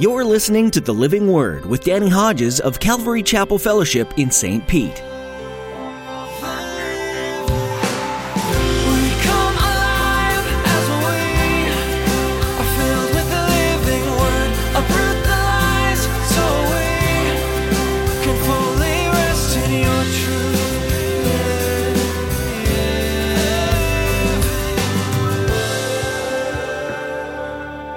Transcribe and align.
You're 0.00 0.24
listening 0.24 0.70
to 0.70 0.80
The 0.80 0.94
Living 0.94 1.30
Word 1.30 1.66
with 1.66 1.84
Danny 1.84 2.08
Hodges 2.08 2.58
of 2.58 2.80
Calvary 2.80 3.22
Chapel 3.22 3.58
Fellowship 3.58 4.14
in 4.16 4.30
St. 4.30 4.66
Pete. 4.66 4.88
We 4.88 4.96
come 9.20 9.56
alive 9.60 10.46
as 10.64 10.88
we 11.04 11.20
are 12.56 12.70
filled 12.78 13.12
with 13.12 13.28
the 13.28 13.44
living 13.52 14.06
word. 14.16 14.50
Uproot 14.80 15.20
the 15.22 15.36
lies 15.36 16.00
so 16.32 16.44
we 16.72 16.88
can 18.24 18.36
fully 18.46 19.04
rest 19.12 19.52
in 19.58 19.70
your 19.84 20.02
truth. 20.16 20.56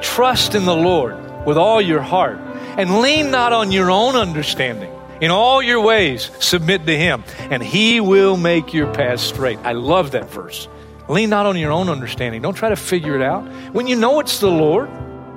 Trust 0.02 0.54
in 0.54 0.66
the 0.66 0.76
Lord 0.76 1.23
with 1.46 1.58
all 1.58 1.82
your 1.82 2.02
heart 2.02 2.40
and 2.78 3.02
lean 3.02 3.32
not 3.32 3.54
on 3.54 3.72
your 3.72 3.92
own 3.92 4.16
understanding. 4.16 4.92
In 5.22 5.32
all 5.32 5.62
your 5.62 5.80
ways, 5.80 6.30
submit 6.40 6.86
to 6.86 6.98
Him, 6.98 7.24
and 7.38 7.64
He 7.64 8.02
will 8.02 8.36
make 8.36 8.74
your 8.74 8.94
path 8.94 9.20
straight. 9.20 9.60
I 9.60 9.72
love 9.72 10.12
that 10.12 10.30
verse. 10.30 10.68
Lean 11.08 11.30
not 11.30 11.46
on 11.46 11.58
your 11.58 11.72
own 11.72 11.88
understanding. 11.88 12.42
Don't 12.42 12.56
try 12.56 12.70
to 12.70 12.76
figure 12.76 13.16
it 13.16 13.22
out. 13.22 13.44
When 13.74 13.88
you 13.88 13.96
know 13.96 14.20
it's 14.20 14.40
the 14.40 14.50
Lord, 14.50 14.90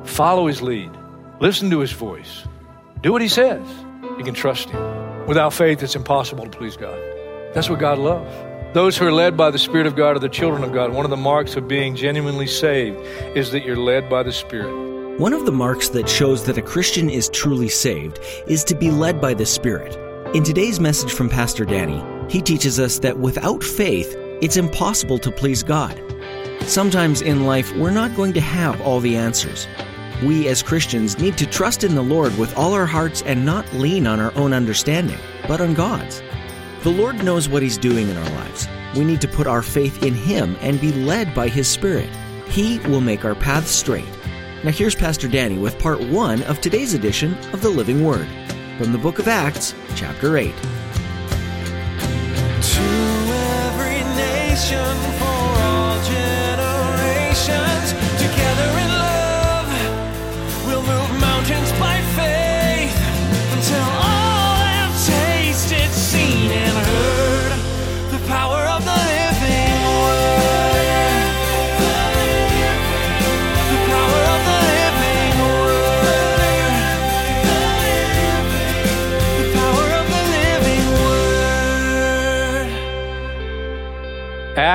follow 0.04 0.46
His 0.46 0.62
lead. 0.62 0.90
Listen 1.40 1.70
to 1.70 1.80
His 1.80 1.92
voice. 1.92 2.44
Do 3.02 3.12
what 3.12 3.22
He 3.22 3.28
says. 3.28 3.66
You 4.18 4.24
can 4.24 4.34
trust 4.34 4.70
Him. 4.70 5.26
Without 5.26 5.52
faith, 5.52 5.82
it's 5.82 5.96
impossible 5.96 6.44
to 6.44 6.58
please 6.58 6.76
God. 6.76 6.98
That's 7.52 7.68
what 7.68 7.78
God 7.78 7.98
loves. 7.98 8.30
Those 8.74 8.98
who 8.98 9.06
are 9.06 9.12
led 9.12 9.36
by 9.36 9.50
the 9.50 9.58
Spirit 9.58 9.86
of 9.86 9.96
God 9.96 10.16
are 10.16 10.20
the 10.20 10.28
children 10.28 10.64
of 10.64 10.72
God. 10.72 10.92
One 10.92 11.04
of 11.04 11.10
the 11.10 11.16
marks 11.16 11.56
of 11.56 11.68
being 11.68 11.96
genuinely 11.96 12.46
saved 12.46 13.00
is 13.36 13.52
that 13.52 13.64
you're 13.64 13.76
led 13.76 14.10
by 14.10 14.22
the 14.22 14.32
Spirit. 14.32 14.85
One 15.18 15.32
of 15.32 15.46
the 15.46 15.52
marks 15.52 15.88
that 15.90 16.10
shows 16.10 16.44
that 16.44 16.58
a 16.58 16.62
Christian 16.62 17.08
is 17.08 17.30
truly 17.30 17.70
saved 17.70 18.20
is 18.46 18.62
to 18.64 18.74
be 18.74 18.90
led 18.90 19.18
by 19.18 19.32
the 19.32 19.46
Spirit. 19.46 19.96
In 20.36 20.44
today's 20.44 20.78
message 20.78 21.10
from 21.10 21.30
Pastor 21.30 21.64
Danny, 21.64 22.04
he 22.28 22.42
teaches 22.42 22.78
us 22.78 22.98
that 22.98 23.18
without 23.18 23.64
faith, 23.64 24.14
it's 24.42 24.58
impossible 24.58 25.18
to 25.20 25.30
please 25.30 25.62
God. 25.62 25.98
Sometimes 26.60 27.22
in 27.22 27.46
life, 27.46 27.74
we're 27.76 27.92
not 27.92 28.14
going 28.14 28.34
to 28.34 28.42
have 28.42 28.78
all 28.82 29.00
the 29.00 29.16
answers. 29.16 29.66
We 30.22 30.48
as 30.48 30.62
Christians 30.62 31.18
need 31.18 31.38
to 31.38 31.46
trust 31.46 31.82
in 31.82 31.94
the 31.94 32.02
Lord 32.02 32.36
with 32.36 32.54
all 32.54 32.74
our 32.74 32.84
hearts 32.84 33.22
and 33.22 33.46
not 33.46 33.72
lean 33.72 34.06
on 34.06 34.20
our 34.20 34.34
own 34.34 34.52
understanding, 34.52 35.18
but 35.48 35.62
on 35.62 35.72
God's. 35.72 36.22
The 36.82 36.90
Lord 36.90 37.24
knows 37.24 37.48
what 37.48 37.62
He's 37.62 37.78
doing 37.78 38.10
in 38.10 38.18
our 38.18 38.30
lives. 38.32 38.68
We 38.94 39.02
need 39.02 39.22
to 39.22 39.28
put 39.28 39.46
our 39.46 39.62
faith 39.62 40.02
in 40.02 40.12
Him 40.12 40.58
and 40.60 40.78
be 40.78 40.92
led 40.92 41.34
by 41.34 41.48
His 41.48 41.68
Spirit. 41.68 42.10
He 42.48 42.80
will 42.80 43.00
make 43.00 43.24
our 43.24 43.34
path 43.34 43.66
straight. 43.66 44.04
Now, 44.66 44.72
here's 44.72 44.96
Pastor 44.96 45.28
Danny 45.28 45.58
with 45.58 45.78
part 45.78 46.00
one 46.00 46.42
of 46.42 46.60
today's 46.60 46.92
edition 46.92 47.34
of 47.52 47.62
the 47.62 47.68
Living 47.68 48.04
Word 48.04 48.26
from 48.78 48.90
the 48.90 48.98
book 48.98 49.20
of 49.20 49.28
Acts, 49.28 49.76
chapter 49.94 50.36
8. 50.36 50.52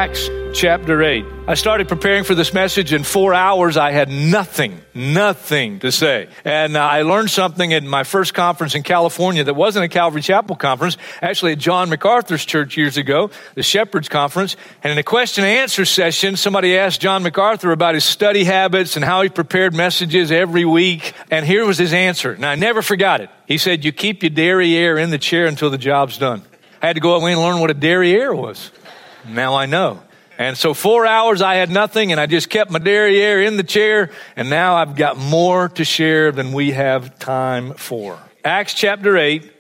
Acts 0.02 0.32
chapter 0.56 1.04
8. 1.04 1.24
I 1.48 1.54
started 1.54 1.88
preparing 1.88 2.24
for 2.24 2.34
this 2.34 2.56
message 2.56 2.92
in 2.92 3.04
four 3.04 3.36
hours. 3.36 3.78
I 3.78 3.92
had 3.92 4.10
nothing, 4.10 4.82
nothing 4.96 5.78
to 5.82 5.92
say. 5.92 6.28
And 6.44 6.76
uh, 6.76 6.80
I 6.80 7.04
learned 7.04 7.30
something 7.30 7.70
in 7.70 7.88
my 7.88 8.04
first 8.04 8.34
conference 8.34 8.74
in 8.74 8.82
California 8.82 9.44
that 9.44 9.54
wasn't 9.54 9.86
a 9.86 9.90
Calvary 9.90 10.24
Chapel 10.24 10.56
conference, 10.56 10.98
actually 11.22 11.52
at 11.52 11.60
John 11.60 11.92
MacArthur's 11.92 12.44
church 12.44 12.78
years 12.78 12.98
ago, 12.98 13.30
the 13.54 13.62
Shepherd's 13.62 14.10
Conference. 14.10 14.56
And 14.84 14.92
in 14.92 14.98
a 14.98 15.04
question 15.04 15.44
and 15.44 15.56
answer 15.60 15.86
session, 15.86 16.36
somebody 16.36 16.76
asked 16.76 17.00
John 17.00 17.22
MacArthur 17.22 17.72
about 17.72 17.94
his 17.94 18.04
study 18.04 18.44
habits 18.44 18.96
and 18.96 19.06
how 19.06 19.22
he 19.22 19.30
prepared 19.30 19.76
messages 19.76 20.32
every 20.32 20.66
week. 20.66 21.14
And 21.30 21.46
here 21.46 21.64
was 21.64 21.78
his 21.78 21.94
answer. 21.94 22.32
And 22.32 22.44
I 22.44 22.56
never 22.56 22.82
forgot 22.82 23.22
it. 23.22 23.30
He 23.48 23.60
said, 23.60 23.86
You 23.86 23.92
keep 23.92 24.24
your 24.24 24.32
derriere 24.32 24.98
in 24.98 25.12
the 25.12 25.20
chair 25.20 25.46
until 25.46 25.70
the 25.70 25.78
job's 25.78 26.18
done. 26.18 26.42
I 26.82 26.88
had 26.88 26.96
to 26.96 27.02
go 27.02 27.14
away 27.14 27.34
and 27.34 27.42
learn 27.42 27.60
what 27.60 27.70
a 27.70 27.76
derriere 27.76 28.34
was. 28.34 28.72
Now 29.28 29.56
I 29.56 29.66
know. 29.66 30.02
And 30.38 30.58
so 30.58 30.74
four 30.74 31.06
hours 31.06 31.42
I 31.42 31.56
had 31.56 31.70
nothing 31.70 32.12
and 32.12 32.20
I 32.20 32.26
just 32.26 32.50
kept 32.50 32.72
my 32.72 32.80
derriere 32.80 33.44
in 33.44 33.58
the 33.58 33.64
chair 33.64 34.10
and 34.36 34.50
now 34.50 34.76
I've 34.76 34.96
got 34.96 35.18
more 35.18 35.70
to 35.70 35.86
share 35.86 36.32
than 36.32 36.52
we 36.52 36.72
have 36.72 37.20
time 37.20 37.74
for. 37.76 38.18
Acts 38.44 38.74
chapter 38.74 39.18
8. 39.18 39.52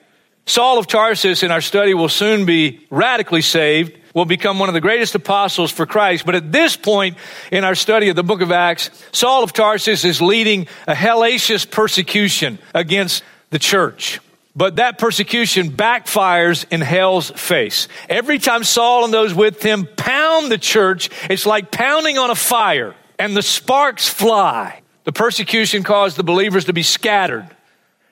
Saul 0.47 0.79
of 0.79 0.88
Tarsus 0.88 1.44
in 1.44 1.51
our 1.51 1.61
study 1.61 1.94
will 1.94 2.09
soon 2.09 2.45
be 2.45 2.85
radically 2.89 3.44
saved, 3.44 3.95
will 4.16 4.25
become 4.25 4.57
one 4.57 4.69
of 4.69 4.73
the 4.73 4.81
greatest 4.81 5.13
apostles 5.13 5.72
for 5.72 5.85
Christ. 5.85 6.25
But 6.25 6.35
at 6.35 6.51
this 6.51 6.75
point 6.75 7.17
in 7.51 7.63
our 7.63 7.75
study 7.75 8.09
of 8.09 8.16
the 8.16 8.23
book 8.23 8.41
of 8.41 8.51
Acts, 8.51 8.89
Saul 9.11 9.43
of 9.43 9.53
Tarsus 9.53 10.03
is 10.03 10.19
leading 10.19 10.67
a 10.88 10.95
hellacious 10.95 11.69
persecution 11.69 12.57
against 12.73 13.23
the 13.51 13.59
church. 13.59 14.19
But 14.56 14.78
that 14.78 14.97
persecution 14.97 15.72
backfires 15.72 16.66
in 16.69 16.81
hell's 16.81 17.31
face. 17.31 17.88
Every 18.09 18.38
time 18.38 18.63
Saul 18.63 19.06
and 19.06 19.13
those 19.13 19.34
with 19.34 19.63
him 19.63 19.88
pound 19.95 20.51
the 20.51 20.57
church, 20.57 21.09
it's 21.29 21.45
like 21.45 21.72
pounding 21.72 22.17
on 22.17 22.29
a 22.29 22.35
fire 22.35 22.95
and 23.17 23.38
the 23.38 23.41
sparks 23.41 24.09
fly. 24.09 24.81
The 25.03 25.13
persecution 25.13 25.84
caused 25.84 26.17
the 26.17 26.23
believers 26.23 26.66
to 26.66 26.73
be 26.73 26.84
scattered. 26.84 27.47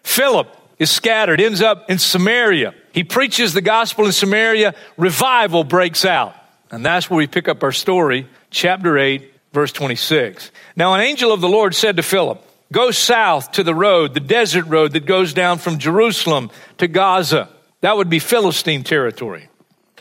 Philip 0.04 0.56
is 0.78 0.90
scattered, 0.90 1.42
ends 1.42 1.62
up 1.62 1.90
in 1.90 2.00
Samaria. 2.00 2.74
He 2.94 3.04
preaches 3.04 3.54
the 3.54 3.62
gospel 3.62 4.06
in 4.06 4.12
Samaria. 4.12 4.76
Revival 4.98 5.64
breaks 5.64 6.06
out. 6.06 6.36
And 6.72 6.86
that's 6.86 7.10
where 7.10 7.18
we 7.18 7.28
pick 7.28 7.48
up 7.48 7.64
our 7.64 7.72
story, 7.72 8.28
chapter 8.50 8.98
8, 8.98 9.34
verse 9.52 9.72
26. 9.72 10.52
Now, 10.76 10.94
an 10.94 11.02
angel 11.02 11.34
of 11.34 11.42
the 11.42 11.50
Lord 11.50 11.76
said 11.76 11.98
to 11.98 12.04
Philip, 12.04 12.44
Go 12.72 12.92
south 12.92 13.54
to 13.54 13.64
the 13.64 13.74
road, 13.74 14.14
the 14.14 14.20
desert 14.20 14.66
road 14.66 14.94
that 14.94 15.06
goes 15.06 15.34
down 15.34 15.58
from 15.58 15.80
Jerusalem 15.80 16.52
to 16.78 16.88
Gaza. 16.88 17.50
That 17.82 17.98
would 17.98 18.10
be 18.10 18.20
Philistine 18.20 18.84
territory. 18.84 19.50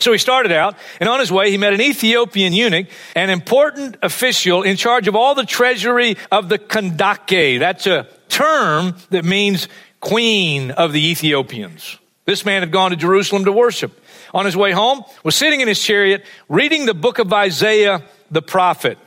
So 0.00 0.12
he 0.12 0.18
started 0.18 0.52
out, 0.52 0.76
and 1.00 1.08
on 1.08 1.18
his 1.18 1.32
way, 1.32 1.50
he 1.50 1.58
met 1.58 1.72
an 1.72 1.80
Ethiopian 1.80 2.52
eunuch, 2.52 2.86
an 3.16 3.30
important 3.30 3.96
official 4.02 4.62
in 4.62 4.76
charge 4.76 5.08
of 5.08 5.16
all 5.16 5.34
the 5.34 5.44
treasury 5.44 6.16
of 6.30 6.48
the 6.48 6.58
Kandake. 6.58 7.58
That's 7.58 7.86
a 7.86 8.06
term 8.28 8.94
that 9.10 9.24
means 9.24 9.66
queen 10.00 10.70
of 10.70 10.92
the 10.92 11.10
Ethiopians. 11.10 11.98
This 12.26 12.44
man 12.44 12.62
had 12.62 12.70
gone 12.70 12.90
to 12.90 12.96
Jerusalem 12.96 13.46
to 13.46 13.52
worship. 13.52 13.98
On 14.34 14.44
his 14.44 14.56
way 14.56 14.72
home, 14.72 15.02
was 15.24 15.34
sitting 15.34 15.62
in 15.62 15.68
his 15.68 15.82
chariot, 15.82 16.24
reading 16.48 16.84
the 16.84 16.94
book 16.94 17.18
of 17.18 17.32
Isaiah 17.32 18.02
the 18.30 18.42
prophet. 18.42 18.98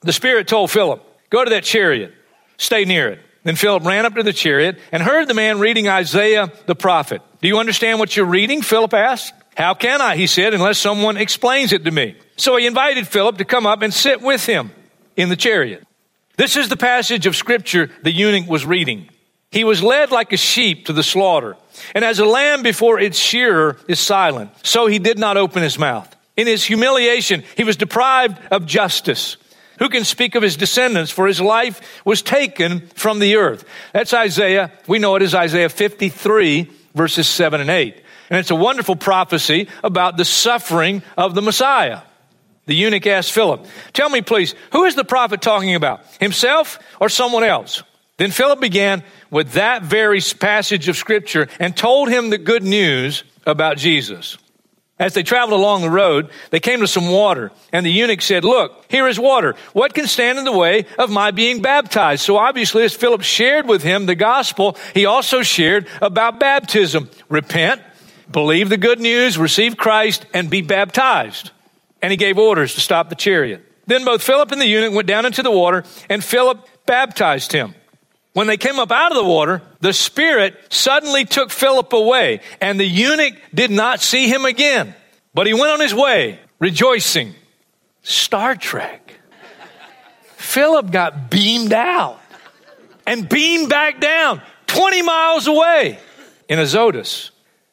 The 0.00 0.12
Spirit 0.12 0.48
told 0.48 0.70
Philip, 0.70 1.04
Go 1.28 1.44
to 1.44 1.50
that 1.50 1.64
chariot, 1.64 2.14
stay 2.60 2.84
near 2.84 3.08
it. 3.08 3.20
Then 3.42 3.56
Philip 3.56 3.84
ran 3.84 4.04
up 4.04 4.14
to 4.14 4.22
the 4.22 4.32
chariot 4.32 4.78
and 4.92 5.02
heard 5.02 5.26
the 5.26 5.34
man 5.34 5.58
reading 5.58 5.88
Isaiah 5.88 6.52
the 6.66 6.74
prophet. 6.74 7.22
Do 7.40 7.48
you 7.48 7.58
understand 7.58 7.98
what 7.98 8.14
you're 8.14 8.26
reading? 8.26 8.62
Philip 8.62 8.92
asked. 8.92 9.32
How 9.56 9.74
can 9.74 10.00
I, 10.00 10.16
he 10.16 10.26
said, 10.26 10.54
unless 10.54 10.78
someone 10.78 11.16
explains 11.16 11.72
it 11.72 11.84
to 11.84 11.90
me? 11.90 12.16
So 12.36 12.56
he 12.56 12.66
invited 12.66 13.06
Philip 13.06 13.38
to 13.38 13.44
come 13.44 13.66
up 13.66 13.82
and 13.82 13.92
sit 13.92 14.22
with 14.22 14.44
him 14.44 14.70
in 15.16 15.28
the 15.28 15.36
chariot. 15.36 15.86
This 16.36 16.56
is 16.56 16.68
the 16.68 16.76
passage 16.76 17.26
of 17.26 17.34
scripture 17.34 17.90
the 18.02 18.12
eunuch 18.12 18.48
was 18.48 18.64
reading. 18.64 19.08
He 19.50 19.64
was 19.64 19.82
led 19.82 20.10
like 20.10 20.32
a 20.32 20.36
sheep 20.36 20.86
to 20.86 20.92
the 20.92 21.02
slaughter, 21.02 21.56
and 21.94 22.04
as 22.04 22.20
a 22.20 22.24
lamb 22.24 22.62
before 22.62 23.00
its 23.00 23.18
shearer 23.18 23.78
is 23.88 23.98
silent, 23.98 24.50
so 24.62 24.86
he 24.86 24.98
did 24.98 25.18
not 25.18 25.36
open 25.36 25.62
his 25.62 25.78
mouth. 25.78 26.14
In 26.36 26.46
his 26.46 26.64
humiliation, 26.64 27.42
he 27.56 27.64
was 27.64 27.76
deprived 27.76 28.38
of 28.50 28.64
justice. 28.64 29.36
Who 29.80 29.88
can 29.88 30.04
speak 30.04 30.34
of 30.34 30.42
his 30.42 30.56
descendants? 30.56 31.10
For 31.10 31.26
his 31.26 31.40
life 31.40 32.04
was 32.04 32.22
taken 32.22 32.86
from 32.88 33.18
the 33.18 33.36
earth. 33.36 33.64
That's 33.92 34.12
Isaiah. 34.12 34.70
We 34.86 34.98
know 34.98 35.16
it 35.16 35.22
is 35.22 35.34
Isaiah 35.34 35.70
53, 35.70 36.70
verses 36.94 37.26
7 37.26 37.62
and 37.62 37.70
8. 37.70 37.96
And 38.28 38.38
it's 38.38 38.50
a 38.50 38.56
wonderful 38.56 38.94
prophecy 38.94 39.68
about 39.82 40.18
the 40.18 40.24
suffering 40.26 41.02
of 41.16 41.34
the 41.34 41.42
Messiah. 41.42 42.02
The 42.66 42.74
eunuch 42.74 43.06
asked 43.06 43.32
Philip, 43.32 43.66
Tell 43.94 44.10
me, 44.10 44.20
please, 44.20 44.54
who 44.72 44.84
is 44.84 44.94
the 44.94 45.04
prophet 45.04 45.40
talking 45.40 45.74
about? 45.74 46.04
Himself 46.20 46.78
or 47.00 47.08
someone 47.08 47.42
else? 47.42 47.82
Then 48.18 48.30
Philip 48.30 48.60
began 48.60 49.02
with 49.30 49.52
that 49.52 49.82
very 49.82 50.20
passage 50.20 50.88
of 50.88 50.96
scripture 50.96 51.48
and 51.58 51.74
told 51.74 52.10
him 52.10 52.28
the 52.28 52.38
good 52.38 52.62
news 52.62 53.24
about 53.46 53.78
Jesus. 53.78 54.36
As 55.00 55.14
they 55.14 55.22
traveled 55.22 55.58
along 55.58 55.80
the 55.80 55.88
road, 55.88 56.28
they 56.50 56.60
came 56.60 56.80
to 56.80 56.86
some 56.86 57.08
water, 57.08 57.50
and 57.72 57.86
the 57.86 57.90
eunuch 57.90 58.20
said, 58.20 58.44
Look, 58.44 58.84
here 58.88 59.08
is 59.08 59.18
water. 59.18 59.54
What 59.72 59.94
can 59.94 60.06
stand 60.06 60.38
in 60.38 60.44
the 60.44 60.52
way 60.52 60.84
of 60.98 61.08
my 61.08 61.30
being 61.30 61.62
baptized? 61.62 62.22
So 62.22 62.36
obviously, 62.36 62.82
as 62.82 62.94
Philip 62.94 63.22
shared 63.22 63.66
with 63.66 63.82
him 63.82 64.04
the 64.04 64.14
gospel, 64.14 64.76
he 64.92 65.06
also 65.06 65.40
shared 65.40 65.88
about 66.02 66.38
baptism. 66.38 67.08
Repent, 67.30 67.80
believe 68.30 68.68
the 68.68 68.76
good 68.76 69.00
news, 69.00 69.38
receive 69.38 69.78
Christ, 69.78 70.26
and 70.34 70.50
be 70.50 70.60
baptized. 70.60 71.50
And 72.02 72.10
he 72.10 72.18
gave 72.18 72.36
orders 72.36 72.74
to 72.74 72.82
stop 72.82 73.08
the 73.08 73.14
chariot. 73.14 73.64
Then 73.86 74.04
both 74.04 74.22
Philip 74.22 74.52
and 74.52 74.60
the 74.60 74.66
eunuch 74.66 74.92
went 74.92 75.08
down 75.08 75.24
into 75.24 75.42
the 75.42 75.50
water, 75.50 75.82
and 76.10 76.22
Philip 76.22 76.68
baptized 76.84 77.52
him. 77.52 77.74
When 78.32 78.46
they 78.46 78.56
came 78.56 78.78
up 78.78 78.92
out 78.92 79.10
of 79.10 79.16
the 79.16 79.24
water, 79.24 79.60
the 79.80 79.92
Spirit 79.92 80.56
suddenly 80.68 81.24
took 81.24 81.50
Philip 81.50 81.92
away, 81.92 82.40
and 82.60 82.78
the 82.78 82.84
eunuch 82.84 83.34
did 83.52 83.70
not 83.70 84.00
see 84.00 84.28
him 84.28 84.44
again. 84.44 84.94
But 85.34 85.46
he 85.46 85.54
went 85.54 85.72
on 85.72 85.80
his 85.80 85.94
way, 85.94 86.38
rejoicing. 86.58 87.34
Star 88.02 88.54
Trek. 88.54 89.14
Philip 90.36 90.90
got 90.90 91.30
beamed 91.30 91.72
out 91.72 92.20
and 93.06 93.28
beamed 93.28 93.68
back 93.68 94.00
down 94.00 94.40
20 94.68 95.02
miles 95.02 95.46
away 95.46 95.98
in 96.48 96.58
Azotus. 96.58 97.30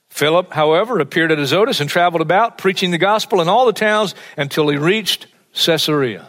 Philip, 0.10 0.52
however, 0.52 1.00
appeared 1.00 1.32
at 1.32 1.40
Azotus 1.40 1.80
and 1.80 1.90
traveled 1.90 2.22
about, 2.22 2.58
preaching 2.58 2.90
the 2.90 2.98
gospel 2.98 3.40
in 3.42 3.48
all 3.48 3.68
the 3.68 3.74
towns 3.74 4.16
until 4.36 4.68
he 4.70 4.78
reached 4.78 5.28
Caesarea. 5.54 6.28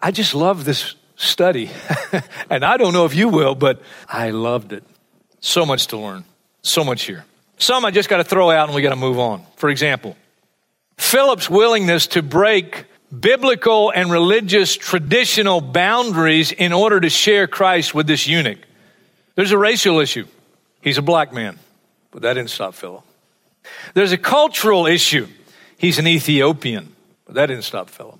I 0.00 0.10
just 0.10 0.34
love 0.34 0.64
this 0.64 0.94
study. 1.22 1.70
and 2.50 2.64
I 2.64 2.76
don't 2.76 2.92
know 2.92 3.04
if 3.04 3.14
you 3.14 3.28
will, 3.28 3.54
but 3.54 3.80
I 4.08 4.30
loved 4.30 4.72
it. 4.72 4.84
So 5.40 5.66
much 5.66 5.88
to 5.88 5.96
learn, 5.96 6.24
so 6.62 6.84
much 6.84 7.04
here. 7.04 7.24
Some 7.58 7.84
I 7.84 7.90
just 7.90 8.08
got 8.08 8.18
to 8.18 8.24
throw 8.24 8.50
out 8.50 8.68
and 8.68 8.74
we 8.74 8.82
got 8.82 8.90
to 8.90 8.96
move 8.96 9.18
on. 9.18 9.44
For 9.56 9.68
example, 9.68 10.16
Philip's 10.96 11.48
willingness 11.48 12.08
to 12.08 12.22
break 12.22 12.86
biblical 13.18 13.90
and 13.90 14.10
religious 14.10 14.76
traditional 14.76 15.60
boundaries 15.60 16.52
in 16.52 16.72
order 16.72 17.00
to 17.00 17.10
share 17.10 17.46
Christ 17.46 17.94
with 17.94 18.06
this 18.06 18.26
eunuch. 18.26 18.58
There's 19.34 19.52
a 19.52 19.58
racial 19.58 20.00
issue. 20.00 20.26
He's 20.80 20.98
a 20.98 21.02
black 21.02 21.32
man, 21.32 21.58
but 22.10 22.22
that 22.22 22.34
didn't 22.34 22.50
stop 22.50 22.74
Philip. 22.74 23.04
There's 23.94 24.12
a 24.12 24.18
cultural 24.18 24.86
issue. 24.86 25.28
He's 25.76 25.98
an 25.98 26.06
Ethiopian, 26.06 26.94
but 27.24 27.34
that 27.34 27.46
didn't 27.46 27.64
stop 27.64 27.90
Philip. 27.90 28.18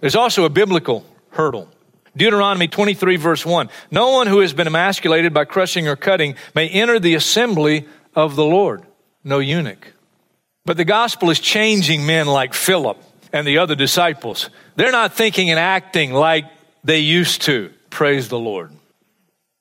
There's 0.00 0.16
also 0.16 0.44
a 0.44 0.50
biblical 0.50 1.04
hurdle. 1.30 1.68
Deuteronomy 2.16 2.68
23 2.68 3.16
verse 3.16 3.44
1. 3.44 3.68
No 3.90 4.10
one 4.10 4.26
who 4.26 4.40
has 4.40 4.52
been 4.52 4.66
emasculated 4.66 5.34
by 5.34 5.44
crushing 5.44 5.86
or 5.86 5.96
cutting 5.96 6.36
may 6.54 6.68
enter 6.68 6.98
the 6.98 7.14
assembly 7.14 7.86
of 8.14 8.36
the 8.36 8.44
Lord. 8.44 8.82
No 9.22 9.38
eunuch. 9.38 9.92
But 10.64 10.76
the 10.76 10.84
gospel 10.84 11.30
is 11.30 11.38
changing 11.38 12.06
men 12.06 12.26
like 12.26 12.54
Philip 12.54 12.98
and 13.32 13.46
the 13.46 13.58
other 13.58 13.74
disciples. 13.74 14.50
They're 14.76 14.92
not 14.92 15.14
thinking 15.14 15.50
and 15.50 15.58
acting 15.58 16.12
like 16.12 16.44
they 16.82 16.98
used 16.98 17.42
to. 17.42 17.72
Praise 17.90 18.28
the 18.28 18.38
Lord. 18.38 18.72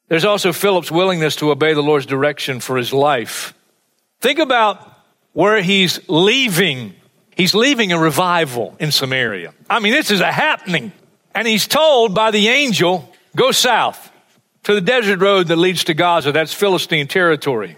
There's 0.07 0.25
also 0.25 0.53
Philip's 0.53 0.91
willingness 0.91 1.37
to 1.37 1.51
obey 1.51 1.73
the 1.73 1.81
Lord's 1.81 2.05
direction 2.05 2.59
for 2.59 2.77
his 2.77 2.93
life. 2.93 3.53
Think 4.21 4.39
about 4.39 4.79
where 5.33 5.61
he's 5.61 5.99
leaving. 6.07 6.93
He's 7.35 7.53
leaving 7.53 7.91
a 7.91 7.99
revival 7.99 8.75
in 8.79 8.91
Samaria. 8.91 9.53
I 9.69 9.79
mean, 9.79 9.93
this 9.93 10.11
is 10.11 10.21
a 10.21 10.31
happening. 10.31 10.91
And 11.35 11.47
he's 11.47 11.67
told 11.67 12.15
by 12.15 12.31
the 12.31 12.47
angel, 12.47 13.13
go 13.35 13.51
south 13.51 14.11
to 14.63 14.73
the 14.73 14.81
desert 14.81 15.19
road 15.19 15.49
that 15.49 15.57
leads 15.57 15.83
to 15.83 15.93
Gaza. 15.93 16.31
That's 16.31 16.53
Philistine 16.53 17.07
territory. 17.07 17.77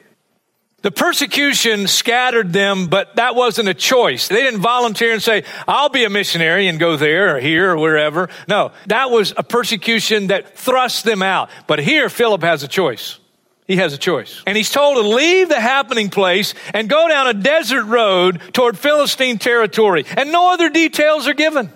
The 0.83 0.92
persecution 0.92 1.88
scattered 1.88 2.54
them, 2.54 2.86
but 2.86 3.15
that 3.15 3.36
wasn't 3.36 3.68
a 3.68 3.74
choice. 3.74 4.27
They 4.27 4.44
didn't 4.44 4.62
volunteer 4.62 5.12
and 5.12 5.24
say, 5.24 5.44
I'll 5.68 5.89
be 5.89 6.06
a 6.06 6.09
missionary 6.09 6.68
and 6.68 6.80
go 6.80 6.95
there 6.95 7.36
or 7.36 7.39
here 7.39 7.71
or 7.71 7.77
wherever. 7.77 8.30
No, 8.48 8.71
that 8.86 9.09
was 9.09 9.33
a 9.36 9.44
persecution 9.44 10.27
that 10.27 10.56
thrust 10.56 11.04
them 11.04 11.24
out. 11.24 11.50
But 11.65 11.80
here, 11.80 12.09
Philip 12.09 12.44
has 12.44 12.62
a 12.62 12.68
choice. 12.68 13.18
He 13.65 13.77
has 13.77 13.92
a 13.92 13.98
choice. 13.98 14.44
And 14.45 14.56
he's 14.56 14.69
told 14.69 14.98
to 14.98 15.09
leave 15.09 15.50
the 15.50 15.59
happening 15.59 16.09
place 16.09 16.54
and 16.74 16.88
go 16.88 17.09
down 17.09 17.27
a 17.27 17.33
desert 17.33 17.83
road 17.86 18.39
toward 18.54 18.77
Philistine 18.77 19.39
territory. 19.39 20.06
And 20.15 20.31
no 20.31 20.54
other 20.54 20.69
details 20.69 21.27
are 21.27 21.33
given. 21.33 21.69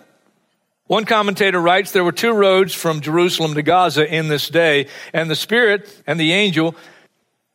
One 0.92 1.06
commentator 1.06 1.58
writes 1.58 1.92
there 1.92 2.04
were 2.04 2.12
two 2.12 2.34
roads 2.34 2.74
from 2.74 3.00
Jerusalem 3.00 3.54
to 3.54 3.62
Gaza 3.62 4.06
in 4.14 4.28
this 4.28 4.50
day, 4.50 4.88
and 5.14 5.30
the 5.30 5.38
Spirit 5.38 5.88
and 6.06 6.20
the 6.20 6.34
angel 6.34 6.76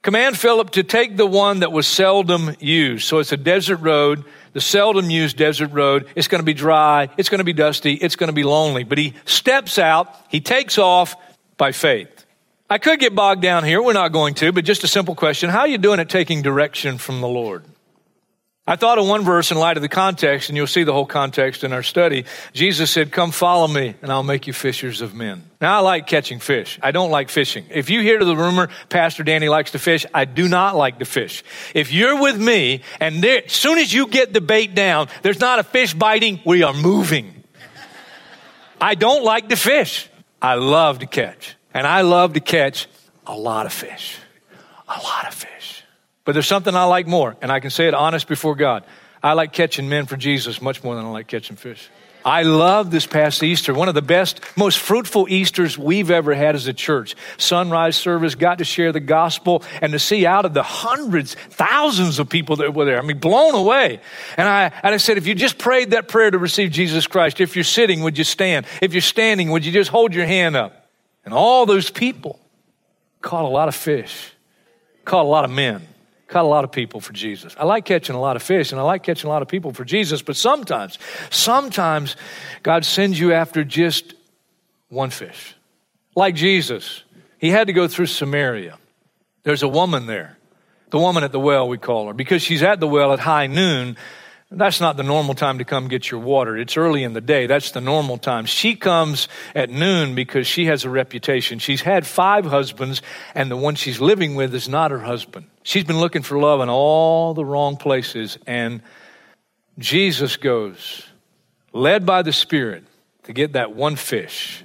command 0.03 0.39
Philip 0.39 0.71
to 0.71 0.83
take 0.83 1.19
the 1.19 1.27
one 1.27 1.61
that 1.61 1.71
was 1.71 1.87
seldom 1.87 2.57
used. 2.61 3.07
So 3.07 3.19
it's 3.19 3.33
a 3.33 3.37
desert 3.37 3.81
road, 3.83 4.25
the 4.55 4.63
seldom 4.63 5.11
used 5.11 5.37
desert 5.37 5.71
road. 5.73 6.09
It's 6.17 6.29
going 6.29 6.41
to 6.41 6.47
be 6.47 6.55
dry, 6.55 7.11
it's 7.19 7.29
going 7.29 7.41
to 7.41 7.45
be 7.45 7.53
dusty, 7.53 7.93
it's 7.93 8.17
going 8.17 8.29
to 8.29 8.33
be 8.33 8.43
lonely. 8.43 8.85
But 8.85 8.97
he 8.97 9.13
steps 9.27 9.79
out, 9.79 10.17
he 10.31 10.41
takes 10.41 10.79
off 10.79 11.15
by 11.59 11.73
faith. 11.73 12.25
I 12.71 12.79
could 12.79 13.01
get 13.01 13.15
bogged 13.15 13.43
down 13.43 13.65
here, 13.65 13.83
we're 13.83 13.93
not 13.93 14.13
going 14.13 14.33
to, 14.37 14.51
but 14.51 14.65
just 14.65 14.83
a 14.83 14.89
simple 14.89 15.15
question. 15.15 15.51
How 15.51 15.61
are 15.61 15.69
you 15.69 15.77
doing 15.77 16.01
at 16.01 16.09
taking 16.09 16.41
direction 16.41 16.97
from 16.97 17.21
the 17.21 17.29
Lord? 17.29 17.65
I 18.69 18.75
thought 18.75 18.99
of 18.99 19.07
one 19.07 19.23
verse 19.23 19.53
in 19.53 19.59
light 19.59 19.77
of 19.77 19.83
the 19.83 19.89
context, 19.89 20.49
and 20.49 20.57
you'll 20.57 20.67
see 20.67 20.83
the 20.83 20.93
whole 20.93 21.07
context 21.07 21.63
in 21.63 21.73
our 21.73 21.85
study. 21.85 22.25
Jesus 22.53 22.91
said, 22.91 23.13
Come 23.13 23.31
follow 23.31 23.69
me, 23.69 23.95
and 24.03 24.11
I'll 24.11 24.25
make 24.25 24.49
you 24.49 24.53
fishers 24.53 25.03
of 25.03 25.15
men. 25.15 25.49
Now, 25.61 25.79
I 25.79 25.81
like 25.83 26.09
catching 26.09 26.41
fish. 26.41 26.77
I 26.83 26.91
don't 26.91 27.13
like 27.13 27.29
fishing. 27.29 27.67
If 27.71 27.91
you 27.91 28.01
hear 28.01 28.25
the 28.25 28.37
rumor, 28.37 28.69
Pastor 28.89 29.23
Danny 29.23 29.49
likes 29.49 29.71
to 29.71 29.79
fish, 29.79 30.05
I 30.13 30.25
do 30.25 30.49
not 30.49 30.75
like 30.75 30.99
to 30.99 31.05
fish. 31.05 31.45
If 31.75 31.93
you're 31.93 32.21
with 32.21 32.41
me, 32.41 32.83
and 32.99 33.25
as 33.25 33.53
soon 33.53 33.79
as 33.79 33.93
you 33.93 34.09
get 34.09 34.33
the 34.33 34.41
bait 34.41 34.75
down, 34.75 35.09
there's 35.23 35.41
not 35.41 35.61
a 35.61 35.63
fish 35.63 35.95
biting, 35.95 36.41
we 36.45 36.65
are 36.65 36.75
moving. 36.75 37.45
I 38.81 38.97
don't 38.97 39.23
like 39.23 39.49
to 39.51 39.57
fish. 39.57 40.11
I 40.43 40.55
love 40.55 40.99
to 40.99 41.07
catch. 41.07 41.55
And 41.73 41.87
I 41.87 42.01
love 42.01 42.33
to 42.33 42.41
catch 42.41 42.89
a 43.27 43.37
lot 43.37 43.67
of 43.67 43.73
fish. 43.73 44.19
A 44.89 45.01
lot 45.01 45.29
of 45.29 45.35
fish. 45.35 45.56
But 46.27 46.33
there's 46.33 46.47
something 46.47 46.75
I 46.75 46.85
like 46.85 47.07
more, 47.07 47.37
and 47.41 47.51
I 47.51 47.61
can 47.61 47.71
say 47.71 47.89
it 47.89 47.95
honest 47.95 48.29
before 48.29 48.57
God. 48.57 48.85
I 49.23 49.33
like 49.33 49.53
catching 49.53 49.89
men 49.89 50.05
for 50.05 50.17
Jesus 50.17 50.61
much 50.61 50.85
more 50.85 50.95
than 50.95 51.07
I 51.07 51.09
like 51.09 51.29
catching 51.29 51.57
fish. 51.57 51.89
I 52.25 52.43
love 52.43 52.91
this 52.91 53.07
past 53.07 53.45
Easter, 53.45 53.73
one 53.73 53.89
of 53.89 53.95
the 53.95 54.03
best, 54.03 54.41
most 54.57 54.81
fruitful 54.81 55.29
Easters 55.29 55.79
we've 55.79 56.11
ever 56.11 56.35
had 56.35 56.57
as 56.57 56.67
a 56.67 56.73
church. 56.73 57.15
Sunrise 57.39 57.97
service, 57.97 58.35
got 58.35 58.59
to 58.59 58.65
share 58.65 58.91
the 58.91 58.99
gospel 58.99 59.63
and 59.81 59.93
to 59.93 60.01
see 60.01 60.27
out 60.27 60.45
of 60.45 60.53
the 60.53 60.65
hundreds, 60.65 61.35
thousands 61.35 62.19
of 62.19 62.29
people 62.29 62.57
that 62.57 62.75
were 62.75 62.85
there. 62.85 62.99
I 62.99 63.03
mean, 63.03 63.19
blown 63.19 63.55
away. 63.55 64.01
And 64.37 64.49
I, 64.49 64.73
and 64.83 64.93
I 64.93 64.97
said, 64.97 65.19
if 65.19 65.29
you 65.29 65.37
just 65.37 65.57
prayed 65.57 65.93
that 65.93 66.09
prayer 66.09 66.33
to 66.33 66.39
receive 66.39 66.73
Jesus 66.73 67.07
Christ, 67.07 67.41
if 67.41 67.55
you're 67.55 67.63
sitting, 67.63 68.01
would 68.01 68.19
you 68.19 68.25
stand? 68.25 68.67
If 68.83 68.93
you're 68.93 69.03
standing, 69.03 69.51
would 69.53 69.65
you 69.65 69.71
just 69.71 69.91
hold 69.91 70.13
your 70.13 70.27
hand 70.27 70.57
up? 70.57 70.89
And 71.25 71.33
all 71.33 71.65
those 71.65 71.89
people 71.89 72.41
caught 73.21 73.45
a 73.45 73.49
lot 73.49 73.69
of 73.69 73.77
fish, 73.77 74.33
caught 75.05 75.25
a 75.25 75.29
lot 75.29 75.45
of 75.45 75.53
men. 75.53 75.87
Caught 76.29 76.45
a 76.45 76.49
lot 76.49 76.65
of 76.65 76.73
people 76.73 77.01
for 77.01 77.13
Jesus. 77.13 77.55
I 77.59 77.65
like 77.65 77.85
catching 77.85 78.17
a 78.17 78.21
lot 78.21 78.35
of 78.35 78.43
fish 78.43 78.73
and 78.73 78.81
I 78.81 78.85
like 78.85 79.05
catching 79.05 79.29
a 79.29 79.33
lot 79.33 79.43
of 79.43 79.49
people 79.49 79.73
for 79.73 79.85
Jesus, 79.85 80.23
but 80.23 80.37
sometimes, 80.37 80.99
sometimes 81.31 82.17
God 82.63 82.85
sends 82.85 83.19
you 83.19 83.33
after 83.33 83.63
just 83.63 84.15
one 84.89 85.11
fish. 85.11 85.55
Like 86.17 86.35
Jesus, 86.35 87.05
he 87.39 87.51
had 87.51 87.69
to 87.69 87.73
go 87.73 87.87
through 87.87 88.07
Samaria. 88.07 88.79
There's 89.45 89.63
a 89.63 89.69
woman 89.69 90.07
there. 90.07 90.37
The 90.91 90.99
woman 90.99 91.23
at 91.25 91.33
the 91.33 91.41
well, 91.41 91.69
we 91.69 91.79
call 91.79 92.07
her, 92.09 92.13
because 92.13 92.43
she's 92.43 92.63
at 92.63 92.81
the 92.81 92.87
well 92.89 93.13
at 93.13 93.19
high 93.19 93.47
noon 93.47 93.97
that's 94.51 94.81
not 94.81 94.97
the 94.97 95.03
normal 95.03 95.35
time 95.35 95.59
to 95.59 95.65
come 95.65 95.89
get 95.89 96.09
your 96.11 96.21
water. 96.21 96.57
It's 96.57 96.77
early 96.77 97.03
in 97.03 97.15
the 97.15 97.21
day. 97.21 97.47
That's 97.47 97.73
the 97.73 97.81
normal 97.81 98.17
time. 98.17 98.47
She 98.47 98.77
comes 98.77 99.27
at 99.57 99.71
noon 99.71 100.15
because 100.15 100.47
she 100.47 100.67
has 100.67 100.85
a 100.85 100.91
reputation. 100.91 101.59
She's 101.59 101.83
had 101.83 102.07
five 102.07 102.47
husbands, 102.47 103.03
and 103.35 103.51
the 103.51 103.57
one 103.57 103.75
she's 103.75 104.01
living 104.01 104.37
with 104.37 104.55
is 104.55 104.69
not 104.69 104.93
her 104.93 105.01
husband. 105.01 105.47
She's 105.65 105.83
been 105.83 105.99
looking 105.99 106.23
for 106.23 106.39
love 106.39 106.61
in 106.61 106.69
all 106.69 107.35
the 107.35 107.45
wrong 107.45 107.77
places, 107.77 108.39
and 108.47 108.83
Jesus 109.79 110.37
goes, 110.37 111.05
led 111.73 112.07
by 112.07 112.23
the 112.23 112.33
Spirit, 112.33 112.85
to 113.25 113.33
get 113.33 113.55
that 113.55 113.75
one 113.75 113.97
fish. 113.97 114.65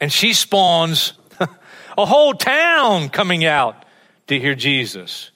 And 0.00 0.10
she 0.10 0.32
spawns 0.32 1.12
a 1.98 2.06
whole 2.06 2.32
town 2.32 3.10
coming 3.10 3.44
out 3.44 3.84
to 4.28 4.40
hear 4.40 4.54
Jesus. 4.54 5.30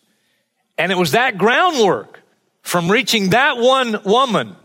And 0.79 0.91
it 0.91 0.97
was 0.97 1.13
that 1.13 1.37
groundwork 1.37 2.24
from 2.65 2.91
reaching 2.91 3.31
that 3.31 3.59
one 3.59 4.03
woman 4.03 4.57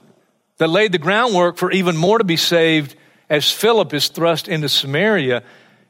that 0.58 0.70
laid 0.70 0.94
the 0.94 0.98
groundwork 0.98 1.58
for 1.58 1.72
even 1.72 1.96
more 1.96 2.18
to 2.18 2.24
be 2.24 2.38
saved 2.38 2.96
as 3.30 3.52
Philip 3.52 3.94
is 3.94 4.08
thrust 4.08 4.48
into 4.48 4.68
Samaria 4.68 5.44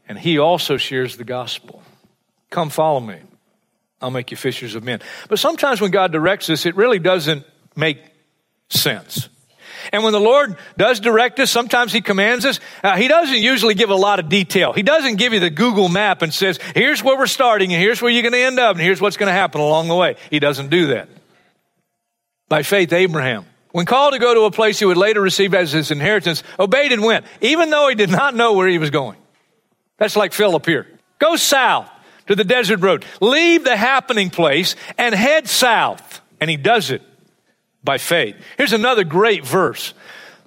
and 0.10 0.18
he 0.18 0.40
also 0.40 0.76
shares 0.76 1.16
the 1.16 1.24
gospel. 1.24 1.82
Come 2.50 2.70
follow 2.70 3.00
me. 3.00 3.20
I'll 4.02 4.12
make 4.12 4.32
you 4.32 4.38
fishers 4.38 4.76
of 4.76 4.84
men. 4.84 5.02
But 5.30 5.40
sometimes 5.40 5.80
when 5.80 5.92
God 5.92 6.12
directs 6.12 6.50
us, 6.50 6.66
it 6.66 6.76
really 6.76 7.00
doesn't 7.00 7.46
make 7.76 8.00
sense. 8.70 9.30
And 9.94 10.04
when 10.04 10.14
the 10.14 10.20
Lord 10.20 10.58
does 10.78 11.00
direct 11.00 11.40
us, 11.40 11.52
sometimes 11.52 11.94
He 11.94 12.02
commands 12.02 12.46
us. 12.46 12.60
Uh, 12.84 12.98
he 12.98 13.08
doesn't 13.08 13.42
usually 13.42 13.76
give 13.76 13.90
a 13.92 13.96
lot 13.96 14.20
of 14.20 14.30
detail. 14.30 14.74
He 14.74 14.84
doesn't 14.84 15.16
give 15.16 15.34
you 15.34 15.40
the 15.40 15.50
Google 15.50 15.90
map 15.90 16.22
and 16.22 16.34
says, 16.34 16.60
here's 16.76 17.04
where 17.04 17.18
we're 17.18 17.28
starting 17.28 17.72
and 17.72 17.82
here's 17.82 18.02
where 18.02 18.12
you're 18.12 18.24
going 18.24 18.34
to 18.34 18.40
end 18.40 18.60
up 18.60 18.76
and 18.76 18.82
here's 18.82 19.00
what's 19.00 19.16
going 19.16 19.28
to 19.28 19.34
happen 19.34 19.62
along 19.62 19.88
the 19.88 19.96
way. 19.96 20.16
He 20.32 20.40
doesn't 20.40 20.70
do 20.70 20.88
that. 20.88 21.08
By 22.50 22.64
faith, 22.64 22.92
Abraham, 22.92 23.46
when 23.72 23.86
called 23.86 24.14
to 24.14 24.20
go 24.20 24.34
to 24.34 24.42
a 24.42 24.52
place 24.52 24.80
he 24.80 24.86
would 24.86 24.98
later 24.98 25.22
receive 25.22 25.54
as 25.54 25.72
his 25.72 25.92
inheritance, 25.92 26.44
obeyed 26.60 26.92
and 26.92 27.04
went, 27.04 27.26
even 27.40 27.70
though 27.70 27.88
he 27.88 27.96
did 27.96 28.10
not 28.10 28.36
know 28.36 28.54
where 28.54 28.68
he 28.68 28.80
was 28.80 28.90
going. 28.90 29.18
That's 29.98 30.16
like 30.16 30.34
Philip 30.34 30.66
here. 30.66 30.88
Go 31.20 31.36
south 31.36 31.90
to 32.28 32.36
the 32.36 32.44
desert 32.44 32.80
road. 32.82 33.06
Leave 33.22 33.64
the 33.64 33.78
happening 33.78 34.30
place 34.30 34.76
and 34.98 35.14
head 35.14 35.48
south. 35.48 36.22
And 36.42 36.50
he 36.50 36.58
does 36.58 36.90
it 36.90 37.04
by 37.84 37.98
faith. 37.98 38.36
Here's 38.58 38.74
another 38.74 39.04
great 39.04 39.46
verse. 39.46 39.94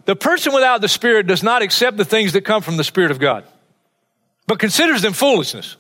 The 0.05 0.17
person 0.17 0.53
without 0.53 0.81
the 0.81 0.89
Spirit 0.89 1.27
does 1.27 1.43
not 1.43 1.63
accept 1.63 1.97
the 1.97 2.05
things 2.05 2.33
that 2.33 2.45
come 2.45 2.63
from 2.63 2.77
the 2.77 2.85
Spirit 2.85 3.13
of 3.13 3.21
God, 3.21 3.45
but 4.47 4.59
considers 4.59 5.03
them 5.03 5.13
foolishness. 5.13 5.77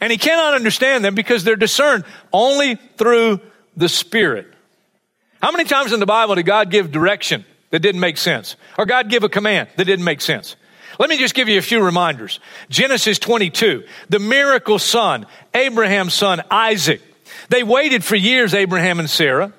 And 0.00 0.12
he 0.12 0.18
cannot 0.18 0.54
understand 0.54 1.04
them 1.04 1.14
because 1.14 1.42
they're 1.42 1.56
discerned 1.56 2.04
only 2.32 2.76
through 2.96 3.40
the 3.76 3.88
Spirit. 3.88 4.52
How 5.42 5.52
many 5.52 5.64
times 5.64 5.92
in 5.92 6.00
the 6.00 6.06
Bible 6.06 6.34
did 6.34 6.46
God 6.46 6.70
give 6.70 6.90
direction 6.90 7.44
that 7.70 7.80
didn't 7.80 8.00
make 8.00 8.16
sense? 8.16 8.56
Or 8.78 8.86
God 8.86 9.08
give 9.10 9.22
a 9.24 9.28
command 9.28 9.68
that 9.76 9.84
didn't 9.84 10.04
make 10.04 10.20
sense? 10.20 10.56
Let 10.98 11.10
me 11.10 11.18
just 11.18 11.34
give 11.34 11.48
you 11.48 11.58
a 11.58 11.62
few 11.62 11.82
reminders. 11.82 12.40
Genesis 12.70 13.18
22, 13.18 13.84
the 14.08 14.18
miracle 14.18 14.78
son, 14.78 15.26
Abraham's 15.54 16.14
son, 16.14 16.42
Isaac. 16.50 17.02
They 17.50 17.62
waited 17.62 18.02
for 18.02 18.16
years, 18.16 18.54
Abraham 18.54 18.98
and 18.98 19.10
Sarah, 19.10 19.52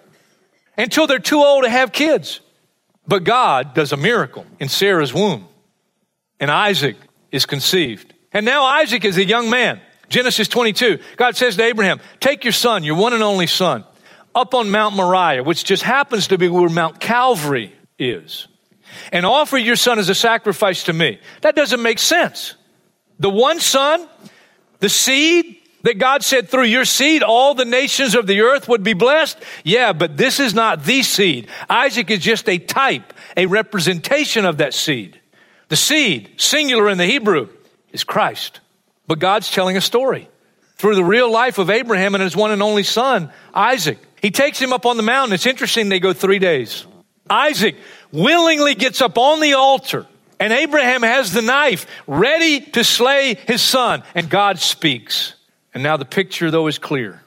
until 0.77 1.07
they're 1.07 1.19
too 1.19 1.41
old 1.43 1.63
to 1.63 1.69
have 1.69 1.91
kids. 1.91 2.39
But 3.07 3.23
God 3.23 3.73
does 3.73 3.93
a 3.93 3.97
miracle 3.97 4.45
in 4.59 4.67
Sarah's 4.67 5.13
womb, 5.13 5.47
and 6.39 6.51
Isaac 6.51 6.97
is 7.31 7.45
conceived. 7.45 8.13
And 8.33 8.45
now 8.45 8.63
Isaac 8.63 9.05
is 9.05 9.17
a 9.17 9.25
young 9.25 9.49
man. 9.49 9.79
Genesis 10.09 10.47
22, 10.47 10.99
God 11.17 11.35
says 11.35 11.55
to 11.57 11.63
Abraham, 11.63 11.99
Take 12.19 12.43
your 12.43 12.53
son, 12.53 12.83
your 12.83 12.95
one 12.95 13.13
and 13.13 13.23
only 13.23 13.47
son, 13.47 13.83
up 14.37 14.53
on 14.53 14.69
Mount 14.69 14.95
Moriah, 14.95 15.43
which 15.43 15.63
just 15.63 15.83
happens 15.83 16.27
to 16.27 16.37
be 16.37 16.47
where 16.47 16.69
Mount 16.69 16.99
Calvary 16.99 17.73
is, 17.97 18.47
and 19.11 19.25
offer 19.25 19.57
your 19.57 19.75
son 19.75 19.97
as 19.97 20.09
a 20.09 20.15
sacrifice 20.15 20.83
to 20.83 20.93
me. 20.93 21.19
That 21.41 21.55
doesn't 21.55 21.81
make 21.81 21.97
sense. 21.97 22.53
The 23.19 23.31
one 23.31 23.59
son, 23.59 24.07
the 24.79 24.89
seed 24.89 25.57
that 25.81 25.97
God 25.97 26.23
said 26.23 26.49
through 26.49 26.65
your 26.65 26.85
seed, 26.85 27.23
all 27.23 27.55
the 27.55 27.65
nations 27.65 28.13
of 28.13 28.27
the 28.27 28.41
earth 28.41 28.69
would 28.69 28.83
be 28.83 28.93
blessed. 28.93 29.39
Yeah, 29.63 29.91
but 29.93 30.17
this 30.17 30.39
is 30.39 30.53
not 30.53 30.83
the 30.83 31.01
seed. 31.01 31.47
Isaac 31.67 32.11
is 32.11 32.19
just 32.19 32.47
a 32.47 32.59
type, 32.59 33.13
a 33.35 33.47
representation 33.47 34.45
of 34.45 34.57
that 34.57 34.73
seed. 34.73 35.19
The 35.69 35.75
seed, 35.75 36.35
singular 36.37 36.89
in 36.89 36.99
the 36.99 37.05
Hebrew, 37.05 37.49
is 37.91 38.03
Christ. 38.03 38.59
But 39.07 39.19
God's 39.19 39.49
telling 39.49 39.77
a 39.77 39.81
story 39.81 40.29
through 40.75 40.95
the 40.95 41.03
real 41.03 41.31
life 41.31 41.57
of 41.57 41.71
Abraham 41.71 42.13
and 42.13 42.23
his 42.23 42.35
one 42.35 42.51
and 42.51 42.61
only 42.61 42.83
son, 42.83 43.31
Isaac. 43.53 43.97
He 44.21 44.31
takes 44.31 44.59
him 44.59 44.73
up 44.73 44.85
on 44.85 44.97
the 44.97 45.03
mountain. 45.03 45.33
It's 45.33 45.45
interesting, 45.45 45.89
they 45.89 45.99
go 45.99 46.13
three 46.13 46.39
days. 46.39 46.85
Isaac 47.29 47.75
willingly 48.11 48.75
gets 48.75 49.01
up 49.01 49.17
on 49.17 49.41
the 49.41 49.53
altar, 49.53 50.07
and 50.39 50.53
Abraham 50.53 51.03
has 51.03 51.33
the 51.33 51.41
knife 51.41 51.85
ready 52.07 52.61
to 52.61 52.83
slay 52.83 53.35
his 53.35 53.61
son, 53.61 54.03
and 54.15 54.29
God 54.29 54.59
speaks. 54.59 55.33
And 55.73 55.83
now 55.83 55.97
the 55.97 56.05
picture, 56.05 56.49
though, 56.49 56.67
is 56.67 56.79
clear. 56.79 57.21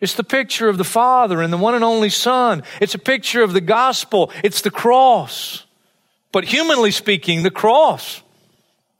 It's 0.00 0.14
the 0.14 0.24
picture 0.24 0.68
of 0.68 0.76
the 0.76 0.84
Father 0.84 1.40
and 1.40 1.50
the 1.50 1.56
one 1.56 1.74
and 1.74 1.82
only 1.82 2.10
Son. 2.10 2.62
It's 2.78 2.94
a 2.94 2.98
picture 2.98 3.42
of 3.42 3.54
the 3.54 3.62
gospel. 3.62 4.30
It's 4.42 4.60
the 4.60 4.70
cross. 4.70 5.64
But 6.30 6.44
humanly 6.44 6.90
speaking, 6.90 7.42
the 7.42 7.50
cross 7.50 8.22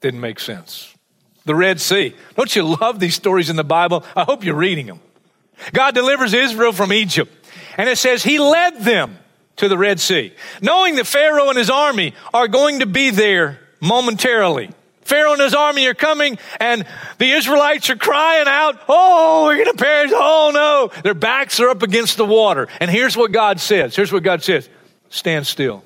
didn't 0.00 0.20
make 0.20 0.40
sense. 0.40 0.94
The 1.44 1.54
Red 1.54 1.80
Sea. 1.80 2.14
Don't 2.36 2.56
you 2.56 2.62
love 2.62 3.00
these 3.00 3.14
stories 3.14 3.50
in 3.50 3.56
the 3.56 3.64
Bible? 3.64 4.02
I 4.16 4.24
hope 4.24 4.44
you're 4.44 4.54
reading 4.54 4.86
them. 4.86 5.00
God 5.72 5.94
delivers 5.94 6.34
Israel 6.34 6.72
from 6.72 6.92
Egypt. 6.92 7.32
And 7.76 7.88
it 7.88 7.98
says 7.98 8.22
he 8.22 8.38
led 8.38 8.80
them 8.80 9.18
to 9.56 9.68
the 9.68 9.78
Red 9.78 10.00
Sea, 10.00 10.32
knowing 10.60 10.96
that 10.96 11.06
Pharaoh 11.06 11.48
and 11.48 11.58
his 11.58 11.70
army 11.70 12.14
are 12.32 12.48
going 12.48 12.80
to 12.80 12.86
be 12.86 13.10
there 13.10 13.60
momentarily. 13.80 14.70
Pharaoh 15.02 15.32
and 15.32 15.40
his 15.40 15.54
army 15.54 15.86
are 15.86 15.94
coming, 15.94 16.38
and 16.58 16.86
the 17.18 17.30
Israelites 17.32 17.90
are 17.90 17.96
crying 17.96 18.48
out, 18.48 18.80
Oh, 18.88 19.44
we're 19.46 19.62
going 19.62 19.76
to 19.76 19.82
perish. 19.82 20.10
Oh, 20.14 20.50
no. 20.52 21.02
Their 21.02 21.14
backs 21.14 21.60
are 21.60 21.68
up 21.68 21.82
against 21.82 22.16
the 22.16 22.24
water. 22.24 22.68
And 22.80 22.90
here's 22.90 23.16
what 23.16 23.30
God 23.30 23.60
says. 23.60 23.94
Here's 23.94 24.12
what 24.12 24.22
God 24.22 24.42
says 24.42 24.68
Stand 25.10 25.46
still. 25.46 25.84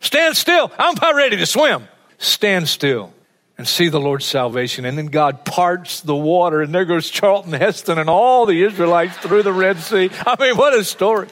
Stand 0.00 0.36
still. 0.36 0.72
I'm 0.78 0.96
about 0.96 1.14
ready 1.14 1.36
to 1.36 1.46
swim. 1.46 1.86
Stand 2.18 2.68
still 2.68 3.12
and 3.56 3.68
see 3.68 3.88
the 3.88 4.00
Lord's 4.00 4.24
salvation. 4.24 4.84
And 4.84 4.98
then 4.98 5.06
God 5.06 5.44
parts 5.44 6.00
the 6.00 6.16
water, 6.16 6.60
and 6.60 6.74
there 6.74 6.84
goes 6.84 7.08
Charlton 7.08 7.52
Heston 7.52 7.98
and 7.98 8.10
all 8.10 8.46
the 8.46 8.62
Israelites 8.62 9.16
through 9.18 9.42
the 9.42 9.52
Red 9.52 9.78
Sea. 9.78 10.10
I 10.26 10.36
mean, 10.40 10.56
what 10.56 10.74
a 10.74 10.82
story. 10.84 11.28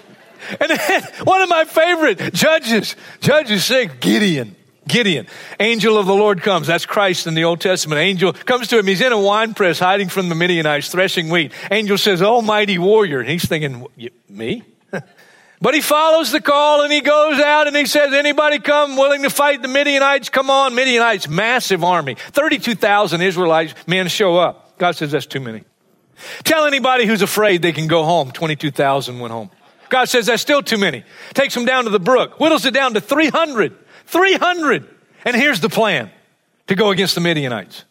And 0.60 0.70
then 0.70 1.02
one 1.24 1.42
of 1.42 1.48
my 1.48 1.64
favorite 1.64 2.34
judges, 2.34 2.96
Judges 3.20 3.64
6, 3.64 3.94
Gideon. 4.00 4.56
Gideon, 4.86 5.28
angel 5.60 5.96
of 5.96 6.06
the 6.06 6.14
Lord 6.14 6.42
comes. 6.42 6.66
That's 6.66 6.86
Christ 6.86 7.28
in 7.28 7.34
the 7.34 7.44
Old 7.44 7.60
Testament. 7.60 8.00
Angel 8.00 8.32
comes 8.32 8.66
to 8.68 8.78
him. 8.80 8.86
He's 8.86 9.00
in 9.00 9.12
a 9.12 9.20
wine 9.20 9.54
press 9.54 9.78
hiding 9.78 10.08
from 10.08 10.28
the 10.28 10.34
Midianites, 10.34 10.88
threshing 10.88 11.28
wheat. 11.28 11.52
Angel 11.70 11.96
says, 11.96 12.20
Almighty 12.20 12.78
warrior. 12.78 13.20
And 13.20 13.28
he's 13.28 13.46
thinking, 13.46 13.86
me? 14.28 14.64
But 15.62 15.74
he 15.74 15.80
follows 15.80 16.32
the 16.32 16.40
call 16.40 16.82
and 16.82 16.92
he 16.92 17.00
goes 17.00 17.38
out 17.38 17.68
and 17.68 17.76
he 17.76 17.86
says, 17.86 18.12
anybody 18.12 18.58
come 18.58 18.96
willing 18.96 19.22
to 19.22 19.30
fight 19.30 19.62
the 19.62 19.68
Midianites? 19.68 20.28
Come 20.28 20.50
on, 20.50 20.74
Midianites, 20.74 21.28
massive 21.28 21.84
army. 21.84 22.16
32,000 22.16 23.22
Israelites 23.22 23.72
men 23.86 24.08
show 24.08 24.36
up. 24.36 24.76
God 24.78 24.96
says, 24.96 25.12
that's 25.12 25.24
too 25.24 25.38
many. 25.38 25.62
Tell 26.42 26.66
anybody 26.66 27.06
who's 27.06 27.22
afraid 27.22 27.62
they 27.62 27.72
can 27.72 27.86
go 27.86 28.02
home. 28.02 28.32
22,000 28.32 29.20
went 29.20 29.32
home. 29.32 29.50
God 29.88 30.08
says, 30.08 30.26
that's 30.26 30.42
still 30.42 30.62
too 30.62 30.78
many. 30.78 31.04
Takes 31.32 31.54
them 31.54 31.64
down 31.64 31.84
to 31.84 31.90
the 31.90 32.00
brook, 32.00 32.40
whittles 32.40 32.66
it 32.66 32.74
down 32.74 32.94
to 32.94 33.00
300. 33.00 33.76
300. 34.06 34.88
And 35.24 35.36
here's 35.36 35.60
the 35.60 35.68
plan 35.68 36.10
to 36.66 36.74
go 36.74 36.90
against 36.90 37.14
the 37.14 37.20
Midianites. 37.20 37.84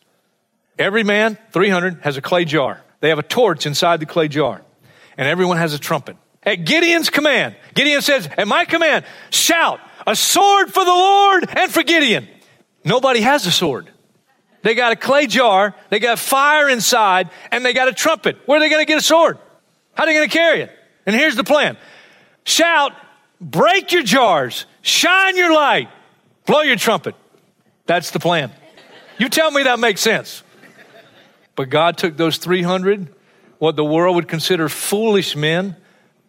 Every 0.78 1.04
man, 1.04 1.38
300, 1.52 2.00
has 2.02 2.18
a 2.18 2.22
clay 2.22 2.44
jar. 2.44 2.82
They 3.00 3.10
have 3.10 3.20
a 3.20 3.24
torch 3.24 3.66
inside 3.66 4.02
the 4.02 4.06
clay 4.06 4.28
jar. 4.28 4.62
And 5.18 5.28
everyone 5.28 5.56
has 5.56 5.74
a 5.74 5.80
trumpet. 5.80 6.18
At 6.44 6.66
Gideon's 6.66 7.10
command, 7.10 7.56
Gideon 7.74 8.02
says, 8.02 8.28
At 8.38 8.48
my 8.48 8.66
command, 8.66 9.06
shout, 9.30 9.80
a 10.08 10.16
sword 10.16 10.74
for 10.74 10.84
the 10.84 10.92
Lord 10.92 11.50
and 11.50 11.72
for 11.72 11.84
Gideon. 11.84 12.28
Nobody 12.84 13.22
has 13.22 13.46
a 13.46 13.52
sword. 13.52 13.90
They 14.64 14.76
got 14.76 14.92
a 14.92 14.96
clay 14.96 15.28
jar, 15.28 15.76
they 15.90 16.00
got 16.00 16.20
fire 16.20 16.70
inside, 16.70 17.30
and 17.52 17.66
they 17.66 17.74
got 17.74 17.88
a 17.88 17.94
trumpet. 17.94 18.38
Where 18.46 18.58
are 18.58 18.60
they 18.60 18.70
going 18.70 18.82
to 18.82 18.88
get 18.88 18.98
a 18.98 19.04
sword? 19.04 19.38
How 19.94 20.04
are 20.04 20.08
they 20.08 20.14
going 20.14 20.30
to 20.30 20.34
carry 20.36 20.62
it? 20.62 20.72
And 21.06 21.16
here's 21.16 21.36
the 21.36 21.44
plan 21.44 21.78
shout, 22.44 22.94
break 23.40 23.92
your 23.92 24.04
jars, 24.04 24.66
shine 24.82 25.36
your 25.36 25.54
light, 25.54 25.90
Blow 26.46 26.62
your 26.62 26.76
trumpet. 26.76 27.16
That's 27.86 28.12
the 28.12 28.20
plan. 28.20 28.52
You 29.18 29.30
tell 29.30 29.52
me 29.52 29.64
that 29.64 29.80
makes 29.80 30.02
sense. 30.02 30.44
But 31.56 31.70
God 31.70 31.98
took 31.98 32.18
those 32.18 32.38
300, 32.38 33.08
what 33.60 33.76
the 33.76 33.86
world 33.86 34.16
would 34.16 34.28
consider 34.28 34.70
foolish 34.70 35.36
men, 35.36 35.76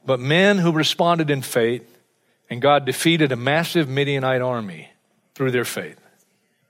but 0.04 0.21
men 0.21 0.59
who 0.59 0.73
responded 0.73 1.30
in 1.30 1.42
faith, 1.42 1.87
and 2.50 2.61
God 2.61 2.85
defeated 2.85 3.32
a 3.32 3.37
massive 3.37 3.88
Midianite 3.88 4.42
army 4.42 4.90
through 5.35 5.50
their 5.50 5.64
faith. 5.64 5.99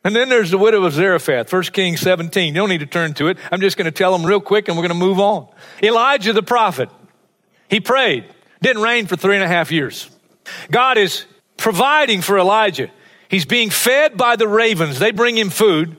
And 0.04 0.16
then 0.16 0.28
there's 0.28 0.50
the 0.50 0.58
widow 0.58 0.84
of 0.84 0.92
Zarephath, 0.94 1.52
1 1.52 1.62
Kings 1.64 2.00
17. 2.00 2.48
You 2.48 2.60
don't 2.60 2.68
need 2.68 2.80
to 2.80 2.86
turn 2.86 3.14
to 3.14 3.28
it. 3.28 3.38
I'm 3.50 3.60
just 3.60 3.76
going 3.76 3.84
to 3.84 3.92
tell 3.92 4.16
them 4.16 4.26
real 4.26 4.40
quick 4.40 4.66
and 4.66 4.76
we're 4.76 4.82
going 4.86 4.98
to 4.98 5.06
move 5.06 5.20
on. 5.20 5.48
Elijah 5.82 6.32
the 6.32 6.42
prophet, 6.42 6.88
he 7.68 7.78
prayed. 7.80 8.24
Didn't 8.60 8.82
rain 8.82 9.06
for 9.06 9.16
three 9.16 9.36
and 9.36 9.44
a 9.44 9.48
half 9.48 9.70
years. 9.70 10.10
God 10.70 10.98
is 10.98 11.24
providing 11.56 12.20
for 12.20 12.36
Elijah. 12.36 12.90
He's 13.28 13.44
being 13.44 13.70
fed 13.70 14.16
by 14.16 14.36
the 14.36 14.48
ravens. 14.48 14.98
They 14.98 15.12
bring 15.12 15.36
him 15.36 15.50
food 15.50 15.96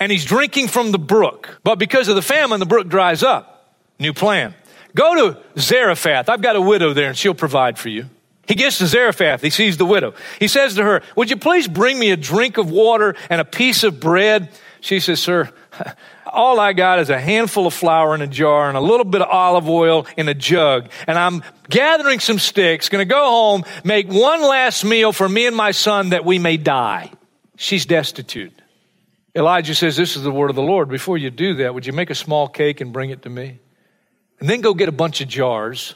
and 0.00 0.10
he's 0.10 0.24
drinking 0.24 0.68
from 0.68 0.90
the 0.90 0.98
brook. 0.98 1.60
But 1.62 1.78
because 1.78 2.08
of 2.08 2.16
the 2.16 2.22
famine, 2.22 2.58
the 2.58 2.66
brook 2.66 2.88
dries 2.88 3.22
up. 3.22 3.76
New 3.98 4.12
plan. 4.12 4.54
Go 4.94 5.32
to 5.32 5.42
Zarephath. 5.58 6.28
I've 6.28 6.42
got 6.42 6.56
a 6.56 6.60
widow 6.60 6.92
there 6.92 7.08
and 7.08 7.16
she'll 7.16 7.34
provide 7.34 7.78
for 7.78 7.88
you. 7.88 8.06
He 8.46 8.54
gets 8.54 8.78
to 8.78 8.86
Zarephath. 8.86 9.40
He 9.40 9.50
sees 9.50 9.76
the 9.76 9.86
widow. 9.86 10.14
He 10.38 10.48
says 10.48 10.74
to 10.74 10.82
her, 10.82 11.02
Would 11.16 11.30
you 11.30 11.36
please 11.36 11.68
bring 11.68 11.98
me 11.98 12.10
a 12.10 12.16
drink 12.16 12.58
of 12.58 12.70
water 12.70 13.14
and 13.30 13.40
a 13.40 13.44
piece 13.44 13.84
of 13.84 14.00
bread? 14.00 14.50
She 14.80 14.98
says, 15.00 15.20
Sir, 15.20 15.50
all 16.26 16.58
I 16.58 16.72
got 16.72 16.98
is 16.98 17.08
a 17.08 17.20
handful 17.20 17.66
of 17.66 17.74
flour 17.74 18.14
in 18.14 18.20
a 18.20 18.26
jar 18.26 18.68
and 18.68 18.76
a 18.76 18.80
little 18.80 19.04
bit 19.04 19.22
of 19.22 19.28
olive 19.28 19.68
oil 19.68 20.06
in 20.16 20.28
a 20.28 20.34
jug. 20.34 20.90
And 21.06 21.16
I'm 21.16 21.42
gathering 21.70 22.18
some 22.18 22.38
sticks, 22.38 22.88
gonna 22.88 23.04
go 23.04 23.24
home, 23.24 23.64
make 23.84 24.08
one 24.08 24.42
last 24.42 24.84
meal 24.84 25.12
for 25.12 25.28
me 25.28 25.46
and 25.46 25.56
my 25.56 25.70
son 25.70 26.10
that 26.10 26.24
we 26.24 26.38
may 26.40 26.56
die. 26.56 27.10
She's 27.56 27.86
destitute. 27.86 28.52
Elijah 29.36 29.74
says, 29.74 29.96
This 29.96 30.16
is 30.16 30.24
the 30.24 30.32
word 30.32 30.50
of 30.50 30.56
the 30.56 30.62
Lord. 30.62 30.88
Before 30.88 31.16
you 31.16 31.30
do 31.30 31.54
that, 31.54 31.74
would 31.74 31.86
you 31.86 31.92
make 31.92 32.10
a 32.10 32.14
small 32.14 32.48
cake 32.48 32.80
and 32.80 32.92
bring 32.92 33.10
it 33.10 33.22
to 33.22 33.30
me? 33.30 33.60
And 34.42 34.50
then 34.50 34.60
go 34.60 34.74
get 34.74 34.88
a 34.88 34.92
bunch 34.92 35.20
of 35.20 35.28
jars, 35.28 35.94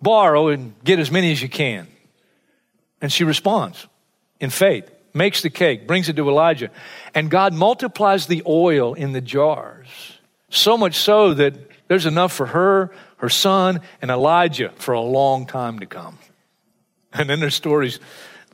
borrow 0.00 0.46
and 0.46 0.76
get 0.84 1.00
as 1.00 1.10
many 1.10 1.32
as 1.32 1.42
you 1.42 1.48
can. 1.48 1.88
And 3.00 3.10
she 3.10 3.24
responds 3.24 3.88
in 4.38 4.50
faith 4.50 4.88
makes 5.12 5.42
the 5.42 5.50
cake, 5.50 5.84
brings 5.84 6.08
it 6.08 6.14
to 6.14 6.28
Elijah, 6.28 6.70
and 7.16 7.28
God 7.28 7.52
multiplies 7.52 8.28
the 8.28 8.44
oil 8.46 8.94
in 8.94 9.10
the 9.10 9.20
jars. 9.20 9.88
So 10.50 10.78
much 10.78 10.94
so 10.94 11.34
that 11.34 11.54
there's 11.88 12.06
enough 12.06 12.32
for 12.32 12.46
her, 12.46 12.92
her 13.16 13.28
son, 13.28 13.80
and 14.00 14.08
Elijah 14.08 14.70
for 14.76 14.94
a 14.94 15.00
long 15.00 15.44
time 15.44 15.80
to 15.80 15.86
come. 15.86 16.16
And 17.12 17.28
then 17.28 17.40
there's 17.40 17.56
stories 17.56 17.98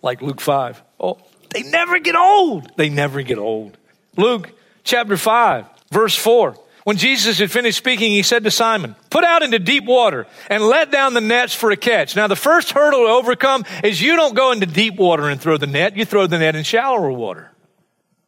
like 0.00 0.22
Luke 0.22 0.40
5. 0.40 0.82
Oh, 0.98 1.18
they 1.50 1.62
never 1.64 1.98
get 1.98 2.16
old. 2.16 2.74
They 2.78 2.88
never 2.88 3.20
get 3.20 3.36
old. 3.36 3.76
Luke 4.16 4.50
chapter 4.82 5.18
5, 5.18 5.66
verse 5.90 6.16
4. 6.16 6.56
When 6.90 6.96
Jesus 6.96 7.38
had 7.38 7.52
finished 7.52 7.78
speaking, 7.78 8.10
he 8.10 8.24
said 8.24 8.42
to 8.42 8.50
Simon, 8.50 8.96
Put 9.10 9.22
out 9.22 9.44
into 9.44 9.60
deep 9.60 9.84
water 9.84 10.26
and 10.48 10.60
let 10.60 10.90
down 10.90 11.14
the 11.14 11.20
nets 11.20 11.54
for 11.54 11.70
a 11.70 11.76
catch. 11.76 12.16
Now, 12.16 12.26
the 12.26 12.34
first 12.34 12.72
hurdle 12.72 13.06
to 13.06 13.12
overcome 13.12 13.64
is 13.84 14.02
you 14.02 14.16
don't 14.16 14.34
go 14.34 14.50
into 14.50 14.66
deep 14.66 14.96
water 14.96 15.28
and 15.28 15.40
throw 15.40 15.56
the 15.56 15.68
net, 15.68 15.96
you 15.96 16.04
throw 16.04 16.26
the 16.26 16.40
net 16.40 16.56
in 16.56 16.64
shallower 16.64 17.12
water. 17.12 17.48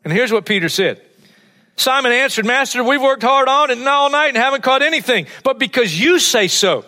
And 0.04 0.12
here's 0.12 0.30
what 0.30 0.46
Peter 0.46 0.68
said 0.68 1.02
Simon 1.74 2.12
answered, 2.12 2.46
Master, 2.46 2.84
we've 2.84 3.02
worked 3.02 3.24
hard 3.24 3.48
on 3.48 3.72
it 3.72 3.84
all 3.84 4.10
night 4.10 4.28
and 4.28 4.36
haven't 4.36 4.62
caught 4.62 4.82
anything. 4.82 5.26
But 5.42 5.58
because 5.58 6.00
you 6.00 6.20
say 6.20 6.46
so, 6.46 6.84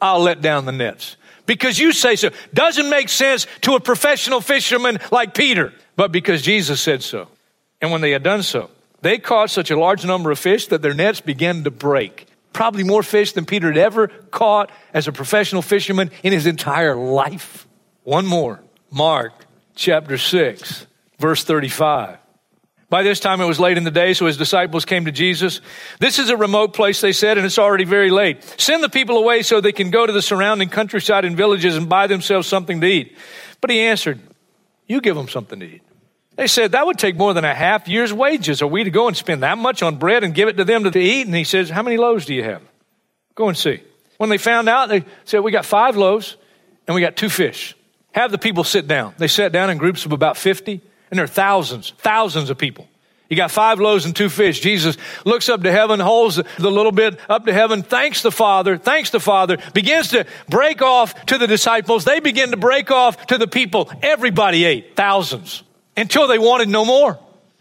I'll 0.00 0.20
let 0.20 0.42
down 0.42 0.64
the 0.64 0.70
nets. 0.70 1.16
Because 1.44 1.76
you 1.76 1.90
say 1.90 2.14
so. 2.14 2.30
Doesn't 2.54 2.88
make 2.88 3.08
sense 3.08 3.48
to 3.62 3.74
a 3.74 3.80
professional 3.80 4.40
fisherman 4.40 5.00
like 5.10 5.34
Peter, 5.34 5.72
but 5.96 6.12
because 6.12 6.40
Jesus 6.40 6.80
said 6.80 7.02
so. 7.02 7.26
And 7.82 7.90
when 7.90 8.00
they 8.00 8.12
had 8.12 8.22
done 8.22 8.44
so, 8.44 8.70
they 9.06 9.18
caught 9.18 9.50
such 9.50 9.70
a 9.70 9.78
large 9.78 10.04
number 10.04 10.30
of 10.30 10.38
fish 10.38 10.66
that 10.68 10.82
their 10.82 10.94
nets 10.94 11.20
began 11.20 11.64
to 11.64 11.70
break. 11.70 12.26
Probably 12.52 12.82
more 12.82 13.02
fish 13.02 13.32
than 13.32 13.44
Peter 13.44 13.68
had 13.68 13.78
ever 13.78 14.08
caught 14.08 14.72
as 14.92 15.06
a 15.06 15.12
professional 15.12 15.62
fisherman 15.62 16.10
in 16.22 16.32
his 16.32 16.46
entire 16.46 16.96
life. 16.96 17.66
One 18.02 18.26
more. 18.26 18.62
Mark 18.90 19.32
chapter 19.74 20.18
6, 20.18 20.86
verse 21.18 21.44
35. 21.44 22.18
By 22.88 23.02
this 23.02 23.20
time 23.20 23.40
it 23.40 23.46
was 23.46 23.60
late 23.60 23.76
in 23.76 23.84
the 23.84 23.90
day, 23.90 24.14
so 24.14 24.26
his 24.26 24.36
disciples 24.36 24.84
came 24.84 25.04
to 25.04 25.12
Jesus. 25.12 25.60
This 25.98 26.18
is 26.18 26.30
a 26.30 26.36
remote 26.36 26.72
place, 26.72 27.00
they 27.00 27.12
said, 27.12 27.36
and 27.36 27.44
it's 27.44 27.58
already 27.58 27.84
very 27.84 28.10
late. 28.10 28.42
Send 28.58 28.82
the 28.82 28.88
people 28.88 29.18
away 29.18 29.42
so 29.42 29.60
they 29.60 29.72
can 29.72 29.90
go 29.90 30.06
to 30.06 30.12
the 30.12 30.22
surrounding 30.22 30.68
countryside 30.68 31.24
and 31.24 31.36
villages 31.36 31.76
and 31.76 31.88
buy 31.88 32.06
themselves 32.06 32.46
something 32.46 32.80
to 32.80 32.86
eat. 32.86 33.16
But 33.60 33.70
he 33.70 33.80
answered, 33.80 34.20
You 34.86 35.00
give 35.00 35.16
them 35.16 35.28
something 35.28 35.60
to 35.60 35.66
eat. 35.66 35.82
They 36.36 36.46
said, 36.46 36.72
That 36.72 36.86
would 36.86 36.98
take 36.98 37.16
more 37.16 37.34
than 37.34 37.44
a 37.44 37.54
half 37.54 37.88
year's 37.88 38.12
wages. 38.12 38.62
Are 38.62 38.66
we 38.66 38.84
to 38.84 38.90
go 38.90 39.08
and 39.08 39.16
spend 39.16 39.42
that 39.42 39.58
much 39.58 39.82
on 39.82 39.96
bread 39.96 40.22
and 40.22 40.34
give 40.34 40.48
it 40.48 40.56
to 40.58 40.64
them 40.64 40.84
to 40.84 40.98
eat? 40.98 41.26
And 41.26 41.34
he 41.34 41.44
says, 41.44 41.70
How 41.70 41.82
many 41.82 41.96
loaves 41.96 42.26
do 42.26 42.34
you 42.34 42.44
have? 42.44 42.62
Go 43.34 43.48
and 43.48 43.56
see. 43.56 43.80
When 44.18 44.30
they 44.30 44.38
found 44.38 44.68
out, 44.68 44.88
they 44.88 45.04
said, 45.24 45.40
We 45.40 45.50
got 45.50 45.64
five 45.64 45.96
loaves 45.96 46.36
and 46.86 46.94
we 46.94 47.00
got 47.00 47.16
two 47.16 47.28
fish. 47.28 47.74
Have 48.12 48.30
the 48.30 48.38
people 48.38 48.64
sit 48.64 48.86
down. 48.86 49.14
They 49.18 49.28
sat 49.28 49.52
down 49.52 49.68
in 49.68 49.76
groups 49.76 50.06
of 50.06 50.12
about 50.12 50.38
50, 50.38 50.80
and 51.10 51.18
there 51.18 51.24
are 51.24 51.28
thousands, 51.28 51.92
thousands 51.98 52.48
of 52.48 52.56
people. 52.56 52.88
You 53.28 53.36
got 53.36 53.50
five 53.50 53.80
loaves 53.80 54.06
and 54.06 54.14
two 54.14 54.28
fish. 54.28 54.60
Jesus 54.60 54.96
looks 55.24 55.48
up 55.48 55.62
to 55.64 55.72
heaven, 55.72 55.98
holds 55.98 56.36
the 56.36 56.70
little 56.70 56.92
bit 56.92 57.18
up 57.28 57.44
to 57.46 57.52
heaven, 57.52 57.82
thanks 57.82 58.22
the 58.22 58.30
Father, 58.30 58.78
thanks 58.78 59.10
the 59.10 59.20
Father, 59.20 59.58
begins 59.74 60.08
to 60.08 60.26
break 60.48 60.80
off 60.80 61.26
to 61.26 61.36
the 61.38 61.48
disciples. 61.48 62.04
They 62.04 62.20
begin 62.20 62.52
to 62.52 62.56
break 62.56 62.90
off 62.90 63.26
to 63.26 63.38
the 63.38 63.48
people. 63.48 63.90
Everybody 64.00 64.64
ate, 64.64 64.94
thousands, 64.94 65.64
until 65.96 66.28
they 66.28 66.38
wanted 66.38 66.68
no 66.68 66.84
more. 66.84 67.18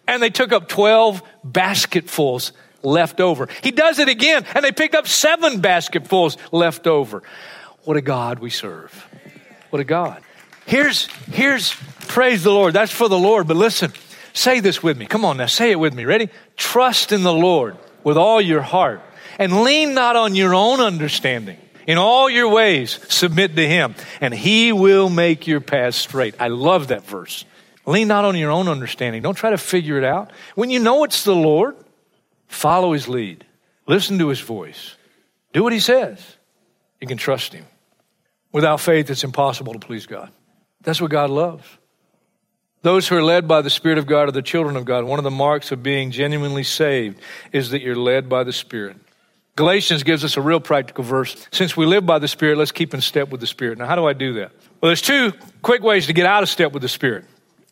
And 0.07 0.21
they 0.21 0.29
took 0.29 0.51
up 0.51 0.67
12 0.67 1.21
basketfuls 1.43 2.51
left 2.83 3.19
over. 3.19 3.47
He 3.63 3.71
does 3.71 3.99
it 3.99 4.07
again, 4.07 4.45
and 4.53 4.63
they 4.63 4.71
picked 4.71 4.95
up 4.95 5.07
seven 5.07 5.61
basketfuls 5.61 6.37
left 6.51 6.87
over. 6.87 7.23
What 7.83 7.97
a 7.97 8.01
God 8.01 8.39
we 8.39 8.49
serve. 8.49 8.91
What 9.69 9.79
a 9.79 9.83
God. 9.83 10.21
Here's, 10.65 11.07
here's, 11.31 11.73
praise 12.07 12.43
the 12.43 12.51
Lord. 12.51 12.73
That's 12.73 12.91
for 12.91 13.09
the 13.09 13.17
Lord. 13.17 13.47
But 13.47 13.57
listen, 13.57 13.93
say 14.33 14.59
this 14.59 14.81
with 14.81 14.97
me. 14.97 15.05
Come 15.05 15.25
on 15.25 15.37
now, 15.37 15.45
say 15.45 15.71
it 15.71 15.79
with 15.79 15.93
me. 15.93 16.05
Ready? 16.05 16.29
Trust 16.55 17.11
in 17.11 17.23
the 17.23 17.33
Lord 17.33 17.77
with 18.03 18.17
all 18.17 18.41
your 18.41 18.61
heart 18.61 19.01
and 19.37 19.63
lean 19.63 19.93
not 19.93 20.15
on 20.15 20.35
your 20.35 20.55
own 20.55 20.79
understanding. 20.79 21.57
In 21.87 21.99
all 21.99 22.29
your 22.29 22.49
ways, 22.49 22.99
submit 23.09 23.55
to 23.55 23.67
Him, 23.67 23.93
and 24.19 24.33
He 24.33 24.71
will 24.71 25.07
make 25.07 25.45
your 25.45 25.61
path 25.61 25.93
straight. 25.93 26.33
I 26.39 26.47
love 26.47 26.87
that 26.87 27.05
verse. 27.05 27.45
Lean 27.85 28.07
not 28.07 28.25
on 28.25 28.35
your 28.35 28.51
own 28.51 28.67
understanding. 28.67 29.21
Don't 29.21 29.35
try 29.35 29.51
to 29.51 29.57
figure 29.57 29.97
it 29.97 30.03
out. 30.03 30.31
When 30.55 30.69
you 30.69 30.79
know 30.79 31.03
it's 31.03 31.23
the 31.23 31.35
Lord, 31.35 31.75
follow 32.47 32.93
His 32.93 33.07
lead. 33.07 33.45
Listen 33.87 34.17
to 34.19 34.29
His 34.29 34.39
voice. 34.39 34.95
Do 35.53 35.63
what 35.63 35.73
He 35.73 35.79
says. 35.79 36.19
You 36.99 37.07
can 37.07 37.17
trust 37.17 37.53
Him. 37.53 37.65
Without 38.51 38.79
faith, 38.79 39.09
it's 39.09 39.23
impossible 39.23 39.73
to 39.73 39.79
please 39.79 40.05
God. 40.05 40.31
That's 40.81 41.01
what 41.01 41.11
God 41.11 41.29
loves. 41.29 41.65
Those 42.81 43.07
who 43.07 43.17
are 43.17 43.23
led 43.23 43.47
by 43.47 43.61
the 43.61 43.69
Spirit 43.69 43.97
of 43.97 44.05
God 44.05 44.29
are 44.29 44.31
the 44.31 44.41
children 44.41 44.75
of 44.75 44.85
God. 44.85 45.05
One 45.05 45.19
of 45.19 45.23
the 45.23 45.31
marks 45.31 45.71
of 45.71 45.81
being 45.81 46.11
genuinely 46.11 46.63
saved 46.63 47.19
is 47.51 47.71
that 47.71 47.81
you're 47.81 47.95
led 47.95 48.29
by 48.29 48.43
the 48.43 48.53
Spirit. 48.53 48.97
Galatians 49.55 50.03
gives 50.03 50.23
us 50.23 50.37
a 50.37 50.41
real 50.41 50.59
practical 50.59 51.03
verse. 51.03 51.47
Since 51.51 51.75
we 51.75 51.85
live 51.85 52.05
by 52.05 52.19
the 52.19 52.27
Spirit, 52.27 52.57
let's 52.57 52.71
keep 52.71 52.93
in 52.93 53.01
step 53.01 53.29
with 53.29 53.41
the 53.41 53.47
Spirit. 53.47 53.77
Now, 53.77 53.87
how 53.87 53.95
do 53.95 54.05
I 54.05 54.13
do 54.13 54.33
that? 54.33 54.51
Well, 54.81 54.89
there's 54.89 55.01
two 55.01 55.33
quick 55.61 55.81
ways 55.81 56.07
to 56.07 56.13
get 56.13 56.25
out 56.25 56.43
of 56.43 56.49
step 56.49 56.73
with 56.73 56.81
the 56.81 56.89
Spirit. 56.89 57.25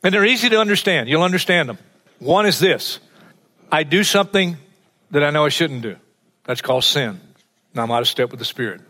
And 0.04 0.14
they're 0.14 0.26
easy 0.26 0.50
to 0.50 0.60
understand. 0.60 1.08
You'll 1.08 1.24
understand 1.24 1.70
them. 1.70 1.78
One 2.20 2.46
is 2.46 2.60
this 2.60 3.00
I 3.72 3.84
do 3.84 4.04
something 4.04 4.58
that 5.12 5.24
I 5.24 5.30
know 5.30 5.46
I 5.46 5.50
shouldn't 5.50 5.82
do. 5.82 5.96
That's 6.44 6.62
called 6.62 6.84
sin. 6.84 7.20
Now 7.74 7.84
I'm 7.84 7.92
out 7.92 8.02
of 8.02 8.08
step 8.08 8.30
with 8.30 8.40
the 8.40 8.46
Spirit. 8.46 8.82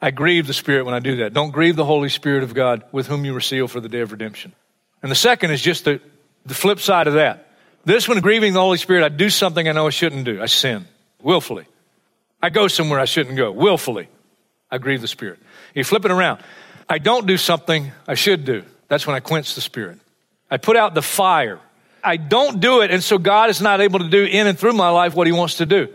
I 0.00 0.10
grieve 0.10 0.46
the 0.46 0.52
Spirit 0.54 0.84
when 0.84 0.94
I 0.94 0.98
do 0.98 1.16
that. 1.16 1.32
Don't 1.32 1.50
grieve 1.50 1.76
the 1.76 1.84
Holy 1.84 2.08
Spirit 2.08 2.42
of 2.42 2.52
God 2.52 2.84
with 2.92 3.06
whom 3.06 3.24
you 3.24 3.32
were 3.32 3.40
sealed 3.40 3.70
for 3.70 3.80
the 3.80 3.88
day 3.88 4.00
of 4.00 4.12
redemption. 4.12 4.52
And 5.02 5.10
the 5.10 5.16
second 5.16 5.50
is 5.50 5.62
just 5.62 5.84
the, 5.84 6.00
the 6.44 6.54
flip 6.54 6.78
side 6.78 7.06
of 7.06 7.14
that. 7.14 7.48
This 7.84 8.08
one, 8.08 8.20
grieving 8.20 8.52
the 8.52 8.60
Holy 8.60 8.78
Spirit, 8.78 9.04
I 9.04 9.08
do 9.08 9.30
something 9.30 9.68
I 9.68 9.72
know 9.72 9.86
I 9.86 9.90
shouldn't 9.90 10.24
do. 10.24 10.42
I 10.42 10.46
sin 10.46 10.86
willfully. 11.22 11.64
I 12.42 12.50
go 12.50 12.68
somewhere 12.68 13.00
I 13.00 13.04
shouldn't 13.06 13.36
go 13.36 13.50
willfully. 13.50 14.08
I 14.70 14.78
grieve 14.78 15.00
the 15.00 15.08
Spirit. 15.08 15.38
You 15.74 15.84
flip 15.84 16.04
it 16.04 16.10
around. 16.10 16.42
I 16.88 16.98
don't 16.98 17.26
do 17.26 17.36
something 17.36 17.90
I 18.06 18.14
should 18.14 18.44
do. 18.44 18.62
That's 18.88 19.06
when 19.06 19.16
I 19.16 19.20
quench 19.20 19.54
the 19.54 19.60
Spirit. 19.60 19.98
I 20.54 20.56
put 20.56 20.76
out 20.76 20.94
the 20.94 21.02
fire. 21.02 21.58
I 22.00 22.16
don't 22.16 22.60
do 22.60 22.82
it, 22.82 22.92
and 22.92 23.02
so 23.02 23.18
God 23.18 23.50
is 23.50 23.60
not 23.60 23.80
able 23.80 23.98
to 23.98 24.08
do 24.08 24.24
in 24.24 24.46
and 24.46 24.56
through 24.56 24.74
my 24.74 24.88
life 24.88 25.12
what 25.12 25.26
He 25.26 25.32
wants 25.32 25.56
to 25.56 25.66
do. 25.66 25.92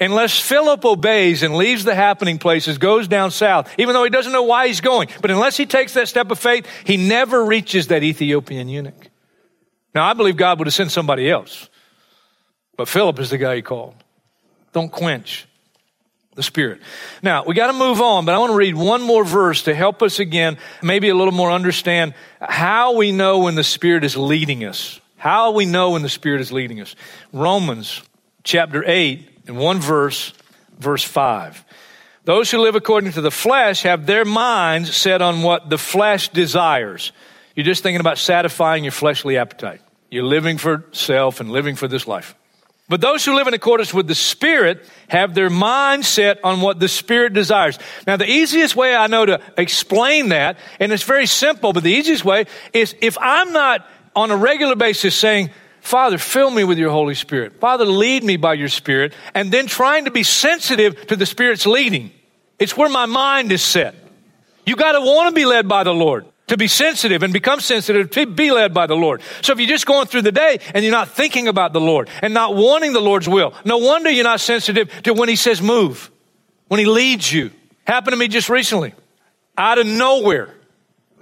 Unless 0.00 0.40
Philip 0.40 0.82
obeys 0.82 1.42
and 1.42 1.54
leaves 1.54 1.84
the 1.84 1.94
happening 1.94 2.38
places, 2.38 2.78
goes 2.78 3.06
down 3.06 3.30
south, 3.32 3.70
even 3.78 3.92
though 3.92 4.04
he 4.04 4.08
doesn't 4.08 4.32
know 4.32 4.44
why 4.44 4.66
he's 4.66 4.80
going, 4.80 5.08
but 5.20 5.30
unless 5.30 5.58
he 5.58 5.66
takes 5.66 5.92
that 5.92 6.08
step 6.08 6.30
of 6.30 6.38
faith, 6.38 6.66
he 6.84 6.96
never 6.96 7.44
reaches 7.44 7.88
that 7.88 8.02
Ethiopian 8.02 8.70
eunuch. 8.70 9.10
Now, 9.94 10.06
I 10.06 10.14
believe 10.14 10.38
God 10.38 10.58
would 10.58 10.66
have 10.66 10.74
sent 10.74 10.90
somebody 10.90 11.30
else, 11.30 11.68
but 12.78 12.88
Philip 12.88 13.18
is 13.18 13.28
the 13.28 13.36
guy 13.36 13.56
he 13.56 13.62
called. 13.62 13.94
Don't 14.72 14.90
quench 14.90 15.46
the 16.34 16.42
Spirit. 16.42 16.80
Now, 17.22 17.44
we 17.44 17.54
got 17.54 17.66
to 17.68 17.72
move 17.72 18.00
on, 18.00 18.24
but 18.24 18.34
I 18.34 18.38
want 18.38 18.52
to 18.52 18.56
read 18.56 18.74
one 18.74 19.02
more 19.02 19.24
verse 19.24 19.62
to 19.62 19.74
help 19.74 20.02
us 20.02 20.20
again, 20.20 20.58
maybe 20.82 21.08
a 21.08 21.14
little 21.14 21.34
more 21.34 21.50
understand 21.50 22.14
how 22.40 22.96
we 22.96 23.12
know 23.12 23.40
when 23.40 23.56
the 23.56 23.64
Spirit 23.64 24.04
is 24.04 24.16
leading 24.16 24.64
us. 24.64 25.00
How 25.16 25.50
we 25.50 25.66
know 25.66 25.90
when 25.90 26.02
the 26.02 26.08
Spirit 26.08 26.40
is 26.40 26.52
leading 26.52 26.80
us. 26.80 26.94
Romans 27.32 28.02
chapter 28.42 28.82
8, 28.86 29.28
in 29.48 29.56
one 29.56 29.80
verse, 29.80 30.32
verse 30.78 31.04
5. 31.04 31.64
Those 32.24 32.50
who 32.50 32.58
live 32.58 32.74
according 32.74 33.12
to 33.12 33.20
the 33.20 33.30
flesh 33.30 33.82
have 33.82 34.06
their 34.06 34.24
minds 34.24 34.94
set 34.94 35.20
on 35.20 35.42
what 35.42 35.68
the 35.68 35.78
flesh 35.78 36.28
desires. 36.28 37.12
You're 37.54 37.66
just 37.66 37.82
thinking 37.82 38.00
about 38.00 38.18
satisfying 38.18 38.84
your 38.84 38.92
fleshly 38.92 39.36
appetite. 39.36 39.80
You're 40.10 40.24
living 40.24 40.58
for 40.58 40.84
self 40.92 41.40
and 41.40 41.50
living 41.50 41.76
for 41.76 41.88
this 41.88 42.06
life. 42.06 42.34
But 42.90 43.00
those 43.00 43.24
who 43.24 43.36
live 43.36 43.46
in 43.46 43.54
accordance 43.54 43.94
with 43.94 44.08
the 44.08 44.16
Spirit 44.16 44.84
have 45.06 45.32
their 45.32 45.48
mind 45.48 46.04
set 46.04 46.42
on 46.42 46.60
what 46.60 46.80
the 46.80 46.88
Spirit 46.88 47.32
desires. 47.32 47.78
Now, 48.04 48.16
the 48.16 48.28
easiest 48.28 48.74
way 48.74 48.96
I 48.96 49.06
know 49.06 49.24
to 49.24 49.40
explain 49.56 50.30
that, 50.30 50.58
and 50.80 50.90
it's 50.90 51.04
very 51.04 51.26
simple, 51.26 51.72
but 51.72 51.84
the 51.84 51.92
easiest 51.92 52.24
way 52.24 52.46
is 52.72 52.96
if 53.00 53.16
I'm 53.20 53.52
not 53.52 53.86
on 54.16 54.32
a 54.32 54.36
regular 54.36 54.74
basis 54.74 55.14
saying, 55.14 55.50
Father, 55.80 56.18
fill 56.18 56.50
me 56.50 56.64
with 56.64 56.78
your 56.78 56.90
Holy 56.90 57.14
Spirit. 57.14 57.60
Father, 57.60 57.84
lead 57.84 58.24
me 58.24 58.36
by 58.36 58.54
your 58.54 58.68
Spirit, 58.68 59.14
and 59.36 59.52
then 59.52 59.68
trying 59.68 60.06
to 60.06 60.10
be 60.10 60.24
sensitive 60.24 61.06
to 61.06 61.14
the 61.14 61.26
Spirit's 61.26 61.66
leading. 61.66 62.10
It's 62.58 62.76
where 62.76 62.88
my 62.88 63.06
mind 63.06 63.52
is 63.52 63.62
set. 63.62 63.94
You 64.66 64.74
got 64.74 64.92
to 64.92 65.00
want 65.00 65.28
to 65.28 65.34
be 65.34 65.44
led 65.44 65.68
by 65.68 65.84
the 65.84 65.94
Lord 65.94 66.26
to 66.50 66.56
be 66.56 66.66
sensitive 66.66 67.22
and 67.22 67.32
become 67.32 67.60
sensitive 67.60 68.10
to 68.10 68.26
be 68.26 68.50
led 68.50 68.74
by 68.74 68.86
the 68.86 68.96
Lord. 68.96 69.22
So 69.40 69.52
if 69.52 69.60
you're 69.60 69.68
just 69.68 69.86
going 69.86 70.06
through 70.06 70.22
the 70.22 70.32
day 70.32 70.58
and 70.74 70.84
you're 70.84 70.92
not 70.92 71.08
thinking 71.08 71.46
about 71.46 71.72
the 71.72 71.80
Lord 71.80 72.10
and 72.22 72.34
not 72.34 72.56
wanting 72.56 72.92
the 72.92 73.00
Lord's 73.00 73.28
will, 73.28 73.54
no 73.64 73.78
wonder 73.78 74.10
you're 74.10 74.24
not 74.24 74.40
sensitive 74.40 74.90
to 75.04 75.14
when 75.14 75.28
He 75.28 75.36
says 75.36 75.62
move, 75.62 76.10
when 76.66 76.80
He 76.80 76.86
leads 76.86 77.32
you. 77.32 77.52
Happened 77.84 78.14
to 78.14 78.18
me 78.18 78.26
just 78.26 78.48
recently. 78.48 78.94
Out 79.56 79.78
of 79.78 79.86
nowhere. 79.86 80.52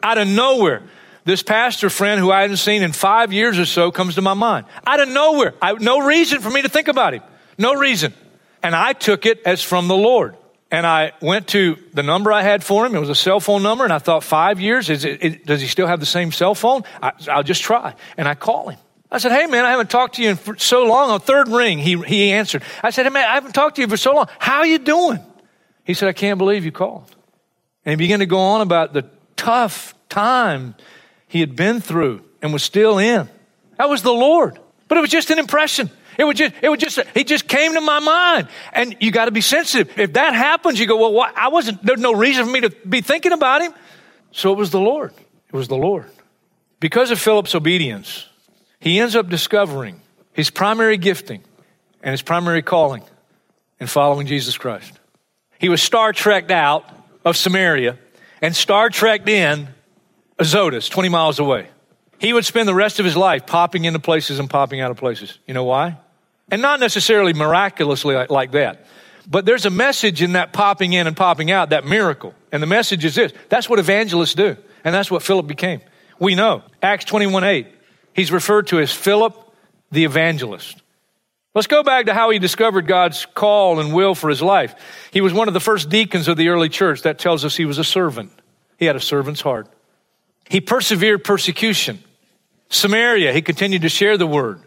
Out 0.02 0.16
of 0.16 0.26
nowhere. 0.26 0.82
This 1.24 1.42
pastor 1.42 1.90
friend 1.90 2.18
who 2.18 2.30
I 2.30 2.40
hadn't 2.40 2.56
seen 2.56 2.82
in 2.82 2.92
five 2.92 3.30
years 3.30 3.58
or 3.58 3.66
so 3.66 3.90
comes 3.92 4.14
to 4.14 4.22
my 4.22 4.34
mind. 4.34 4.64
Out 4.86 5.00
of 5.00 5.10
nowhere. 5.10 5.52
I, 5.60 5.74
no 5.74 6.00
reason 6.00 6.40
for 6.40 6.48
me 6.48 6.62
to 6.62 6.70
think 6.70 6.88
about 6.88 7.12
him. 7.12 7.22
No 7.58 7.74
reason. 7.74 8.14
And 8.62 8.74
I 8.74 8.94
took 8.94 9.26
it 9.26 9.42
as 9.44 9.62
from 9.62 9.88
the 9.88 9.96
Lord. 9.96 10.36
And 10.70 10.86
I 10.86 11.12
went 11.22 11.48
to 11.48 11.78
the 11.94 12.02
number 12.02 12.30
I 12.30 12.42
had 12.42 12.62
for 12.62 12.84
him. 12.84 12.94
It 12.94 13.00
was 13.00 13.08
a 13.08 13.14
cell 13.14 13.40
phone 13.40 13.62
number. 13.62 13.84
And 13.84 13.92
I 13.92 13.98
thought, 13.98 14.22
five 14.22 14.60
years? 14.60 14.90
It, 14.90 15.04
it, 15.04 15.46
does 15.46 15.62
he 15.62 15.66
still 15.66 15.86
have 15.86 16.00
the 16.00 16.06
same 16.06 16.30
cell 16.30 16.54
phone? 16.54 16.82
I, 17.02 17.12
will 17.36 17.42
just 17.42 17.62
try. 17.62 17.94
And 18.18 18.28
I 18.28 18.34
call 18.34 18.68
him. 18.68 18.78
I 19.10 19.16
said, 19.16 19.32
hey, 19.32 19.46
man, 19.46 19.64
I 19.64 19.70
haven't 19.70 19.88
talked 19.88 20.16
to 20.16 20.22
you 20.22 20.30
in 20.30 20.58
so 20.58 20.84
long. 20.84 21.10
On 21.10 21.20
third 21.20 21.48
ring, 21.48 21.78
he, 21.78 21.96
he 22.02 22.32
answered. 22.32 22.62
I 22.82 22.90
said, 22.90 23.06
hey, 23.06 23.10
man, 23.10 23.26
I 23.26 23.34
haven't 23.34 23.52
talked 23.52 23.76
to 23.76 23.82
you 23.82 23.88
for 23.88 23.96
so 23.96 24.14
long. 24.14 24.28
How 24.38 24.58
are 24.58 24.66
you 24.66 24.78
doing? 24.78 25.20
He 25.84 25.94
said, 25.94 26.08
I 26.08 26.12
can't 26.12 26.36
believe 26.36 26.66
you 26.66 26.72
called. 26.72 27.16
And 27.86 27.92
he 27.92 27.96
began 27.96 28.18
to 28.18 28.26
go 28.26 28.38
on 28.38 28.60
about 28.60 28.92
the 28.92 29.08
tough 29.36 29.94
time 30.10 30.74
he 31.26 31.40
had 31.40 31.56
been 31.56 31.80
through 31.80 32.22
and 32.42 32.52
was 32.52 32.62
still 32.62 32.98
in. 32.98 33.30
That 33.78 33.88
was 33.88 34.02
the 34.02 34.12
Lord. 34.12 34.58
But 34.88 34.98
it 34.98 35.00
was 35.00 35.10
just 35.10 35.30
an 35.30 35.38
impression. 35.38 35.90
It 36.18 36.24
would 36.24 36.36
just, 36.36 36.52
it 36.60 36.68
would 36.68 36.80
just, 36.80 36.98
he 37.14 37.22
just 37.22 37.46
came 37.46 37.74
to 37.74 37.80
my 37.80 38.00
mind. 38.00 38.48
And 38.72 38.96
you 38.98 39.12
got 39.12 39.26
to 39.26 39.30
be 39.30 39.40
sensitive. 39.40 39.96
If 39.96 40.14
that 40.14 40.34
happens, 40.34 40.80
you 40.80 40.88
go, 40.88 40.96
well, 40.96 41.12
what? 41.12 41.36
I 41.38 41.48
wasn't, 41.48 41.82
there's 41.84 42.00
no 42.00 42.12
reason 42.12 42.44
for 42.44 42.50
me 42.50 42.60
to 42.62 42.70
be 42.70 43.00
thinking 43.00 43.32
about 43.32 43.62
him. 43.62 43.72
So 44.32 44.52
it 44.52 44.58
was 44.58 44.70
the 44.70 44.80
Lord. 44.80 45.12
It 45.46 45.56
was 45.56 45.68
the 45.68 45.76
Lord. 45.76 46.10
Because 46.80 47.12
of 47.12 47.20
Philip's 47.20 47.54
obedience, 47.54 48.26
he 48.80 48.98
ends 48.98 49.14
up 49.14 49.28
discovering 49.28 50.00
his 50.32 50.50
primary 50.50 50.96
gifting 50.96 51.42
and 52.02 52.10
his 52.10 52.22
primary 52.22 52.62
calling 52.62 53.04
in 53.78 53.86
following 53.86 54.26
Jesus 54.26 54.58
Christ. 54.58 54.98
He 55.60 55.68
was 55.68 55.80
Star 55.80 56.12
Trekked 56.12 56.50
out 56.50 56.84
of 57.24 57.36
Samaria 57.36 57.96
and 58.42 58.54
Star 58.54 58.90
Trekked 58.90 59.28
in 59.28 59.68
Azotus, 60.38 60.88
20 60.88 61.08
miles 61.08 61.38
away. 61.38 61.68
He 62.18 62.32
would 62.32 62.44
spend 62.44 62.68
the 62.68 62.74
rest 62.74 62.98
of 62.98 63.04
his 63.04 63.16
life 63.16 63.46
popping 63.46 63.84
into 63.84 64.00
places 64.00 64.40
and 64.40 64.50
popping 64.50 64.80
out 64.80 64.90
of 64.90 64.96
places. 64.96 65.38
You 65.46 65.54
know 65.54 65.64
why? 65.64 65.96
And 66.50 66.62
not 66.62 66.80
necessarily 66.80 67.32
miraculously 67.32 68.14
like, 68.14 68.30
like 68.30 68.52
that. 68.52 68.86
But 69.30 69.44
there's 69.44 69.66
a 69.66 69.70
message 69.70 70.22
in 70.22 70.32
that 70.32 70.52
popping 70.52 70.94
in 70.94 71.06
and 71.06 71.16
popping 71.16 71.50
out, 71.50 71.70
that 71.70 71.84
miracle. 71.84 72.34
And 72.50 72.62
the 72.62 72.66
message 72.66 73.04
is 73.04 73.14
this 73.14 73.32
that's 73.48 73.68
what 73.68 73.78
evangelists 73.78 74.34
do. 74.34 74.56
And 74.84 74.94
that's 74.94 75.10
what 75.10 75.22
Philip 75.22 75.46
became. 75.46 75.80
We 76.18 76.34
know. 76.34 76.62
Acts 76.82 77.04
21 77.04 77.44
8. 77.44 77.66
He's 78.14 78.32
referred 78.32 78.68
to 78.68 78.80
as 78.80 78.92
Philip 78.92 79.36
the 79.90 80.04
evangelist. 80.04 80.82
Let's 81.54 81.66
go 81.66 81.82
back 81.82 82.06
to 82.06 82.14
how 82.14 82.30
he 82.30 82.38
discovered 82.38 82.86
God's 82.86 83.26
call 83.26 83.80
and 83.80 83.92
will 83.92 84.14
for 84.14 84.30
his 84.30 84.42
life. 84.42 84.74
He 85.12 85.20
was 85.20 85.32
one 85.32 85.48
of 85.48 85.54
the 85.54 85.60
first 85.60 85.88
deacons 85.88 86.28
of 86.28 86.36
the 86.36 86.48
early 86.48 86.68
church. 86.68 87.02
That 87.02 87.18
tells 87.18 87.44
us 87.44 87.56
he 87.56 87.64
was 87.64 87.78
a 87.78 87.84
servant. 87.84 88.32
He 88.78 88.84
had 88.84 88.96
a 88.96 89.00
servant's 89.00 89.40
heart. 89.40 89.68
He 90.48 90.60
persevered 90.60 91.24
persecution. 91.24 92.02
Samaria, 92.70 93.32
he 93.32 93.42
continued 93.42 93.82
to 93.82 93.88
share 93.88 94.16
the 94.16 94.26
word. 94.26 94.62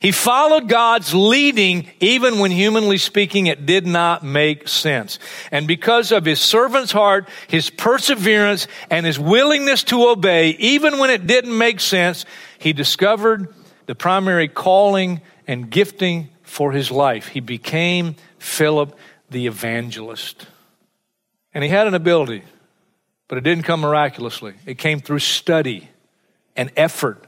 He 0.00 0.12
followed 0.12 0.68
God's 0.68 1.12
leading 1.12 1.90
even 1.98 2.38
when 2.38 2.52
humanly 2.52 2.98
speaking 2.98 3.46
it 3.46 3.66
did 3.66 3.86
not 3.86 4.22
make 4.22 4.68
sense. 4.68 5.18
And 5.50 5.66
because 5.66 6.12
of 6.12 6.24
his 6.24 6.40
servant's 6.40 6.92
heart, 6.92 7.28
his 7.48 7.68
perseverance, 7.68 8.68
and 8.90 9.04
his 9.04 9.18
willingness 9.18 9.82
to 9.84 10.08
obey, 10.08 10.50
even 10.50 10.98
when 10.98 11.10
it 11.10 11.26
didn't 11.26 11.56
make 11.56 11.80
sense, 11.80 12.24
he 12.58 12.72
discovered 12.72 13.52
the 13.86 13.94
primary 13.96 14.46
calling 14.46 15.20
and 15.48 15.68
gifting 15.68 16.28
for 16.42 16.72
his 16.72 16.90
life. 16.90 17.28
He 17.28 17.40
became 17.40 18.14
Philip 18.38 18.96
the 19.30 19.46
evangelist. 19.46 20.46
And 21.52 21.64
he 21.64 21.70
had 21.70 21.88
an 21.88 21.94
ability, 21.94 22.44
but 23.26 23.38
it 23.38 23.44
didn't 23.44 23.64
come 23.64 23.80
miraculously. 23.80 24.54
It 24.64 24.78
came 24.78 25.00
through 25.00 25.18
study 25.20 25.88
and 26.56 26.70
effort 26.76 27.24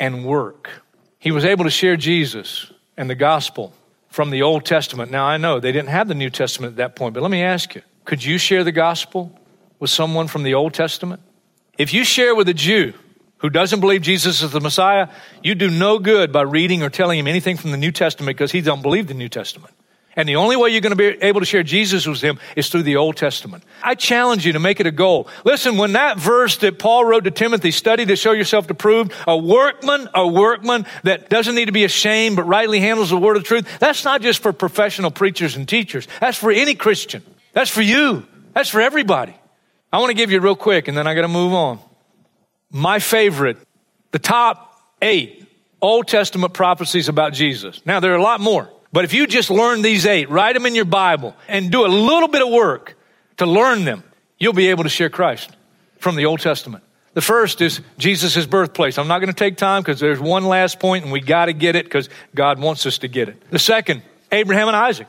and 0.00 0.24
work. 0.24 0.70
He 1.18 1.30
was 1.30 1.44
able 1.44 1.64
to 1.64 1.70
share 1.70 1.96
Jesus 1.96 2.72
and 2.96 3.10
the 3.10 3.14
gospel 3.14 3.72
from 4.08 4.30
the 4.30 4.42
Old 4.42 4.64
Testament. 4.64 5.10
Now, 5.10 5.26
I 5.26 5.36
know 5.36 5.60
they 5.60 5.72
didn't 5.72 5.90
have 5.90 6.08
the 6.08 6.14
New 6.14 6.30
Testament 6.30 6.72
at 6.72 6.76
that 6.76 6.96
point, 6.96 7.14
but 7.14 7.22
let 7.22 7.30
me 7.30 7.42
ask 7.42 7.74
you 7.74 7.82
could 8.04 8.24
you 8.24 8.38
share 8.38 8.64
the 8.64 8.72
gospel 8.72 9.38
with 9.78 9.90
someone 9.90 10.28
from 10.28 10.42
the 10.42 10.54
Old 10.54 10.74
Testament? 10.74 11.20
If 11.76 11.92
you 11.92 12.04
share 12.04 12.34
with 12.34 12.48
a 12.48 12.54
Jew 12.54 12.94
who 13.38 13.50
doesn't 13.50 13.80
believe 13.80 14.02
Jesus 14.02 14.42
is 14.42 14.50
the 14.50 14.60
Messiah, 14.60 15.08
you 15.42 15.54
do 15.54 15.70
no 15.70 15.98
good 15.98 16.32
by 16.32 16.42
reading 16.42 16.82
or 16.82 16.90
telling 16.90 17.18
him 17.18 17.28
anything 17.28 17.56
from 17.56 17.70
the 17.70 17.76
New 17.76 17.92
Testament 17.92 18.36
because 18.36 18.50
he 18.50 18.60
don't 18.60 18.82
believe 18.82 19.06
the 19.06 19.14
New 19.14 19.28
Testament. 19.28 19.74
And 20.18 20.28
the 20.28 20.34
only 20.34 20.56
way 20.56 20.70
you're 20.70 20.80
going 20.80 20.90
to 20.90 20.96
be 20.96 21.16
able 21.24 21.38
to 21.38 21.46
share 21.46 21.62
Jesus 21.62 22.04
with 22.04 22.20
him 22.20 22.40
is 22.56 22.68
through 22.68 22.82
the 22.82 22.96
Old 22.96 23.16
Testament. 23.16 23.62
I 23.84 23.94
challenge 23.94 24.44
you 24.44 24.54
to 24.54 24.58
make 24.58 24.80
it 24.80 24.86
a 24.86 24.90
goal. 24.90 25.28
Listen, 25.44 25.78
when 25.78 25.92
that 25.92 26.18
verse 26.18 26.56
that 26.56 26.80
Paul 26.80 27.04
wrote 27.04 27.22
to 27.22 27.30
Timothy, 27.30 27.70
study 27.70 28.04
to 28.04 28.16
show 28.16 28.32
yourself 28.32 28.68
approved, 28.68 29.12
a 29.28 29.36
workman, 29.36 30.08
a 30.12 30.26
workman 30.26 30.86
that 31.04 31.28
doesn't 31.30 31.54
need 31.54 31.66
to 31.66 31.72
be 31.72 31.84
ashamed 31.84 32.34
but 32.34 32.48
rightly 32.48 32.80
handles 32.80 33.10
the 33.10 33.16
word 33.16 33.36
of 33.36 33.44
truth, 33.44 33.78
that's 33.78 34.04
not 34.04 34.20
just 34.20 34.42
for 34.42 34.52
professional 34.52 35.12
preachers 35.12 35.54
and 35.54 35.68
teachers. 35.68 36.08
That's 36.18 36.36
for 36.36 36.50
any 36.50 36.74
Christian. 36.74 37.22
That's 37.52 37.70
for 37.70 37.82
you. 37.82 38.26
That's 38.54 38.68
for 38.68 38.80
everybody. 38.80 39.36
I 39.92 40.00
want 40.00 40.10
to 40.10 40.14
give 40.14 40.32
you 40.32 40.40
real 40.40 40.56
quick 40.56 40.88
and 40.88 40.98
then 40.98 41.06
I 41.06 41.14
got 41.14 41.22
to 41.22 41.28
move 41.28 41.52
on. 41.52 41.78
My 42.72 42.98
favorite, 42.98 43.58
the 44.10 44.18
top 44.18 44.80
eight 45.00 45.46
Old 45.80 46.08
Testament 46.08 46.54
prophecies 46.54 47.08
about 47.08 47.34
Jesus. 47.34 47.80
Now, 47.86 48.00
there 48.00 48.12
are 48.12 48.18
a 48.18 48.22
lot 48.22 48.40
more. 48.40 48.68
But 48.92 49.04
if 49.04 49.12
you 49.12 49.26
just 49.26 49.50
learn 49.50 49.82
these 49.82 50.06
eight, 50.06 50.30
write 50.30 50.54
them 50.54 50.66
in 50.66 50.74
your 50.74 50.84
Bible, 50.84 51.36
and 51.46 51.70
do 51.70 51.84
a 51.84 51.88
little 51.88 52.28
bit 52.28 52.42
of 52.42 52.48
work 52.48 52.96
to 53.36 53.46
learn 53.46 53.84
them, 53.84 54.02
you'll 54.38 54.52
be 54.52 54.68
able 54.68 54.84
to 54.84 54.88
share 54.88 55.10
Christ 55.10 55.50
from 55.98 56.16
the 56.16 56.26
Old 56.26 56.40
Testament. 56.40 56.84
The 57.14 57.22
first 57.22 57.60
is 57.60 57.80
Jesus' 57.98 58.46
birthplace. 58.46 58.96
I'm 58.96 59.08
not 59.08 59.18
going 59.18 59.32
to 59.32 59.38
take 59.38 59.56
time 59.56 59.82
because 59.82 59.98
there's 59.98 60.20
one 60.20 60.44
last 60.44 60.78
point 60.78 61.04
and 61.04 61.12
we 61.12 61.20
got 61.20 61.46
to 61.46 61.52
get 61.52 61.74
it 61.74 61.84
because 61.84 62.08
God 62.34 62.60
wants 62.60 62.86
us 62.86 62.98
to 62.98 63.08
get 63.08 63.28
it. 63.28 63.42
The 63.50 63.58
second, 63.58 64.02
Abraham 64.30 64.68
and 64.68 64.76
Isaac. 64.76 65.08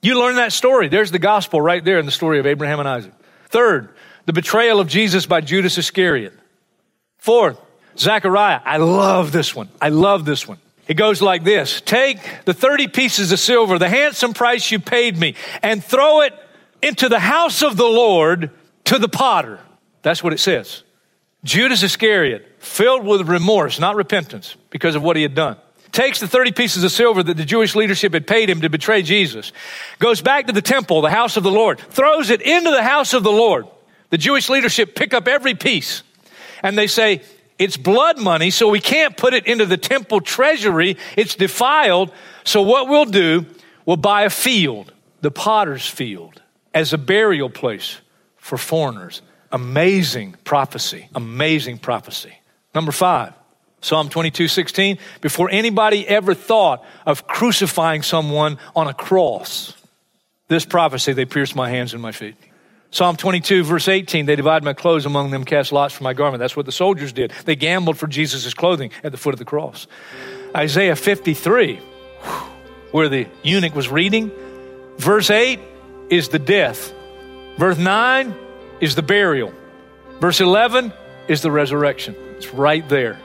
You 0.00 0.18
learn 0.18 0.36
that 0.36 0.52
story. 0.52 0.88
There's 0.88 1.10
the 1.10 1.18
gospel 1.18 1.60
right 1.60 1.84
there 1.84 1.98
in 1.98 2.06
the 2.06 2.12
story 2.12 2.38
of 2.38 2.46
Abraham 2.46 2.78
and 2.78 2.88
Isaac. 2.88 3.12
Third, 3.48 3.90
the 4.26 4.32
betrayal 4.32 4.80
of 4.80 4.88
Jesus 4.88 5.26
by 5.26 5.40
Judas 5.40 5.76
Iscariot. 5.76 6.32
Fourth, 7.18 7.60
Zechariah. 7.98 8.60
I 8.64 8.76
love 8.76 9.32
this 9.32 9.54
one. 9.54 9.68
I 9.82 9.88
love 9.88 10.24
this 10.24 10.46
one. 10.46 10.58
It 10.88 10.94
goes 10.94 11.22
like 11.22 11.44
this 11.44 11.80
Take 11.82 12.18
the 12.46 12.54
30 12.54 12.88
pieces 12.88 13.30
of 13.30 13.38
silver, 13.38 13.78
the 13.78 13.88
handsome 13.88 14.34
price 14.34 14.70
you 14.72 14.80
paid 14.80 15.16
me, 15.16 15.36
and 15.62 15.84
throw 15.84 16.22
it 16.22 16.32
into 16.82 17.08
the 17.08 17.20
house 17.20 17.62
of 17.62 17.76
the 17.76 17.84
Lord 17.84 18.50
to 18.84 18.98
the 18.98 19.08
potter. 19.08 19.60
That's 20.02 20.24
what 20.24 20.32
it 20.32 20.40
says. 20.40 20.82
Judas 21.44 21.82
Iscariot, 21.82 22.56
filled 22.58 23.04
with 23.04 23.28
remorse, 23.28 23.78
not 23.78 23.94
repentance, 23.94 24.56
because 24.70 24.96
of 24.96 25.02
what 25.02 25.16
he 25.16 25.22
had 25.22 25.34
done, 25.34 25.56
takes 25.92 26.20
the 26.20 26.26
30 26.26 26.52
pieces 26.52 26.82
of 26.82 26.90
silver 26.90 27.22
that 27.22 27.36
the 27.36 27.44
Jewish 27.44 27.76
leadership 27.76 28.12
had 28.12 28.26
paid 28.26 28.50
him 28.50 28.62
to 28.62 28.70
betray 28.70 29.02
Jesus, 29.02 29.52
goes 29.98 30.20
back 30.20 30.46
to 30.46 30.52
the 30.52 30.62
temple, 30.62 31.00
the 31.00 31.10
house 31.10 31.36
of 31.36 31.42
the 31.42 31.50
Lord, 31.50 31.78
throws 31.78 32.30
it 32.30 32.42
into 32.42 32.70
the 32.70 32.82
house 32.82 33.12
of 33.14 33.22
the 33.22 33.30
Lord. 33.30 33.66
The 34.10 34.18
Jewish 34.18 34.48
leadership 34.48 34.94
pick 34.94 35.12
up 35.12 35.28
every 35.28 35.54
piece 35.54 36.02
and 36.62 36.76
they 36.76 36.86
say, 36.86 37.22
it's 37.58 37.76
blood 37.76 38.18
money, 38.18 38.50
so 38.50 38.68
we 38.68 38.80
can't 38.80 39.16
put 39.16 39.34
it 39.34 39.46
into 39.46 39.66
the 39.66 39.76
temple 39.76 40.20
treasury. 40.20 40.96
It's 41.16 41.34
defiled. 41.34 42.12
So 42.44 42.62
what 42.62 42.88
we'll 42.88 43.04
do, 43.04 43.46
we'll 43.84 43.96
buy 43.96 44.22
a 44.22 44.30
field, 44.30 44.92
the 45.20 45.30
potter's 45.30 45.86
field, 45.86 46.40
as 46.72 46.92
a 46.92 46.98
burial 46.98 47.50
place 47.50 48.00
for 48.36 48.56
foreigners. 48.58 49.22
Amazing 49.50 50.36
prophecy. 50.44 51.08
Amazing 51.14 51.78
prophecy. 51.78 52.32
Number 52.74 52.92
five, 52.92 53.32
Psalm 53.80 54.08
22, 54.08 54.46
16. 54.46 54.98
Before 55.20 55.50
anybody 55.50 56.06
ever 56.06 56.34
thought 56.34 56.84
of 57.06 57.26
crucifying 57.26 58.02
someone 58.02 58.58
on 58.76 58.88
a 58.88 58.94
cross, 58.94 59.74
this 60.48 60.64
prophecy, 60.64 61.12
they 61.12 61.24
pierced 61.24 61.56
my 61.56 61.68
hands 61.68 61.92
and 61.92 62.02
my 62.02 62.12
feet. 62.12 62.36
Psalm 62.90 63.16
22, 63.16 63.64
verse 63.64 63.86
18, 63.86 64.24
they 64.24 64.36
divided 64.36 64.64
my 64.64 64.72
clothes 64.72 65.04
among 65.04 65.30
them, 65.30 65.44
cast 65.44 65.72
lots 65.72 65.92
for 65.92 66.04
my 66.04 66.14
garment. 66.14 66.38
That's 66.38 66.56
what 66.56 66.64
the 66.64 66.72
soldiers 66.72 67.12
did. 67.12 67.32
They 67.44 67.54
gambled 67.54 67.98
for 67.98 68.06
Jesus' 68.06 68.54
clothing 68.54 68.90
at 69.04 69.12
the 69.12 69.18
foot 69.18 69.34
of 69.34 69.38
the 69.38 69.44
cross. 69.44 69.86
Isaiah 70.56 70.96
53, 70.96 71.76
where 72.92 73.10
the 73.10 73.26
eunuch 73.42 73.74
was 73.74 73.90
reading, 73.90 74.30
verse 74.96 75.28
8 75.28 75.60
is 76.08 76.30
the 76.30 76.38
death. 76.38 76.92
Verse 77.58 77.76
9 77.76 78.34
is 78.80 78.94
the 78.94 79.02
burial. 79.02 79.52
Verse 80.20 80.40
11 80.40 80.92
is 81.28 81.42
the 81.42 81.50
resurrection. 81.50 82.14
It's 82.36 82.54
right 82.54 82.88
there. 82.88 83.20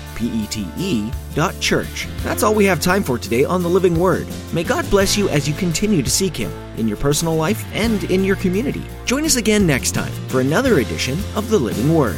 That's 2.23 2.43
all 2.43 2.55
we 2.55 2.65
have 2.65 2.79
time 2.79 3.03
for 3.03 3.17
today 3.17 3.43
on 3.43 3.61
the 3.61 3.69
Living 3.69 3.99
Word. 3.99 4.27
May 4.53 4.63
God 4.63 4.89
bless 4.89 5.17
you 5.17 5.29
as 5.29 5.47
you 5.47 5.53
continue 5.53 6.01
to 6.01 6.09
seek 6.09 6.35
Him 6.35 6.51
in 6.77 6.87
your 6.87 6.97
personal 6.97 7.35
life 7.35 7.65
and 7.73 8.03
in 8.05 8.23
your 8.23 8.35
community. 8.37 8.83
Join 9.05 9.25
us 9.25 9.35
again 9.35 9.67
next 9.67 9.91
time 9.91 10.11
for 10.29 10.41
another 10.41 10.79
edition 10.79 11.17
of 11.35 11.49
the 11.49 11.59
Living 11.59 11.93
Word. 11.93 12.17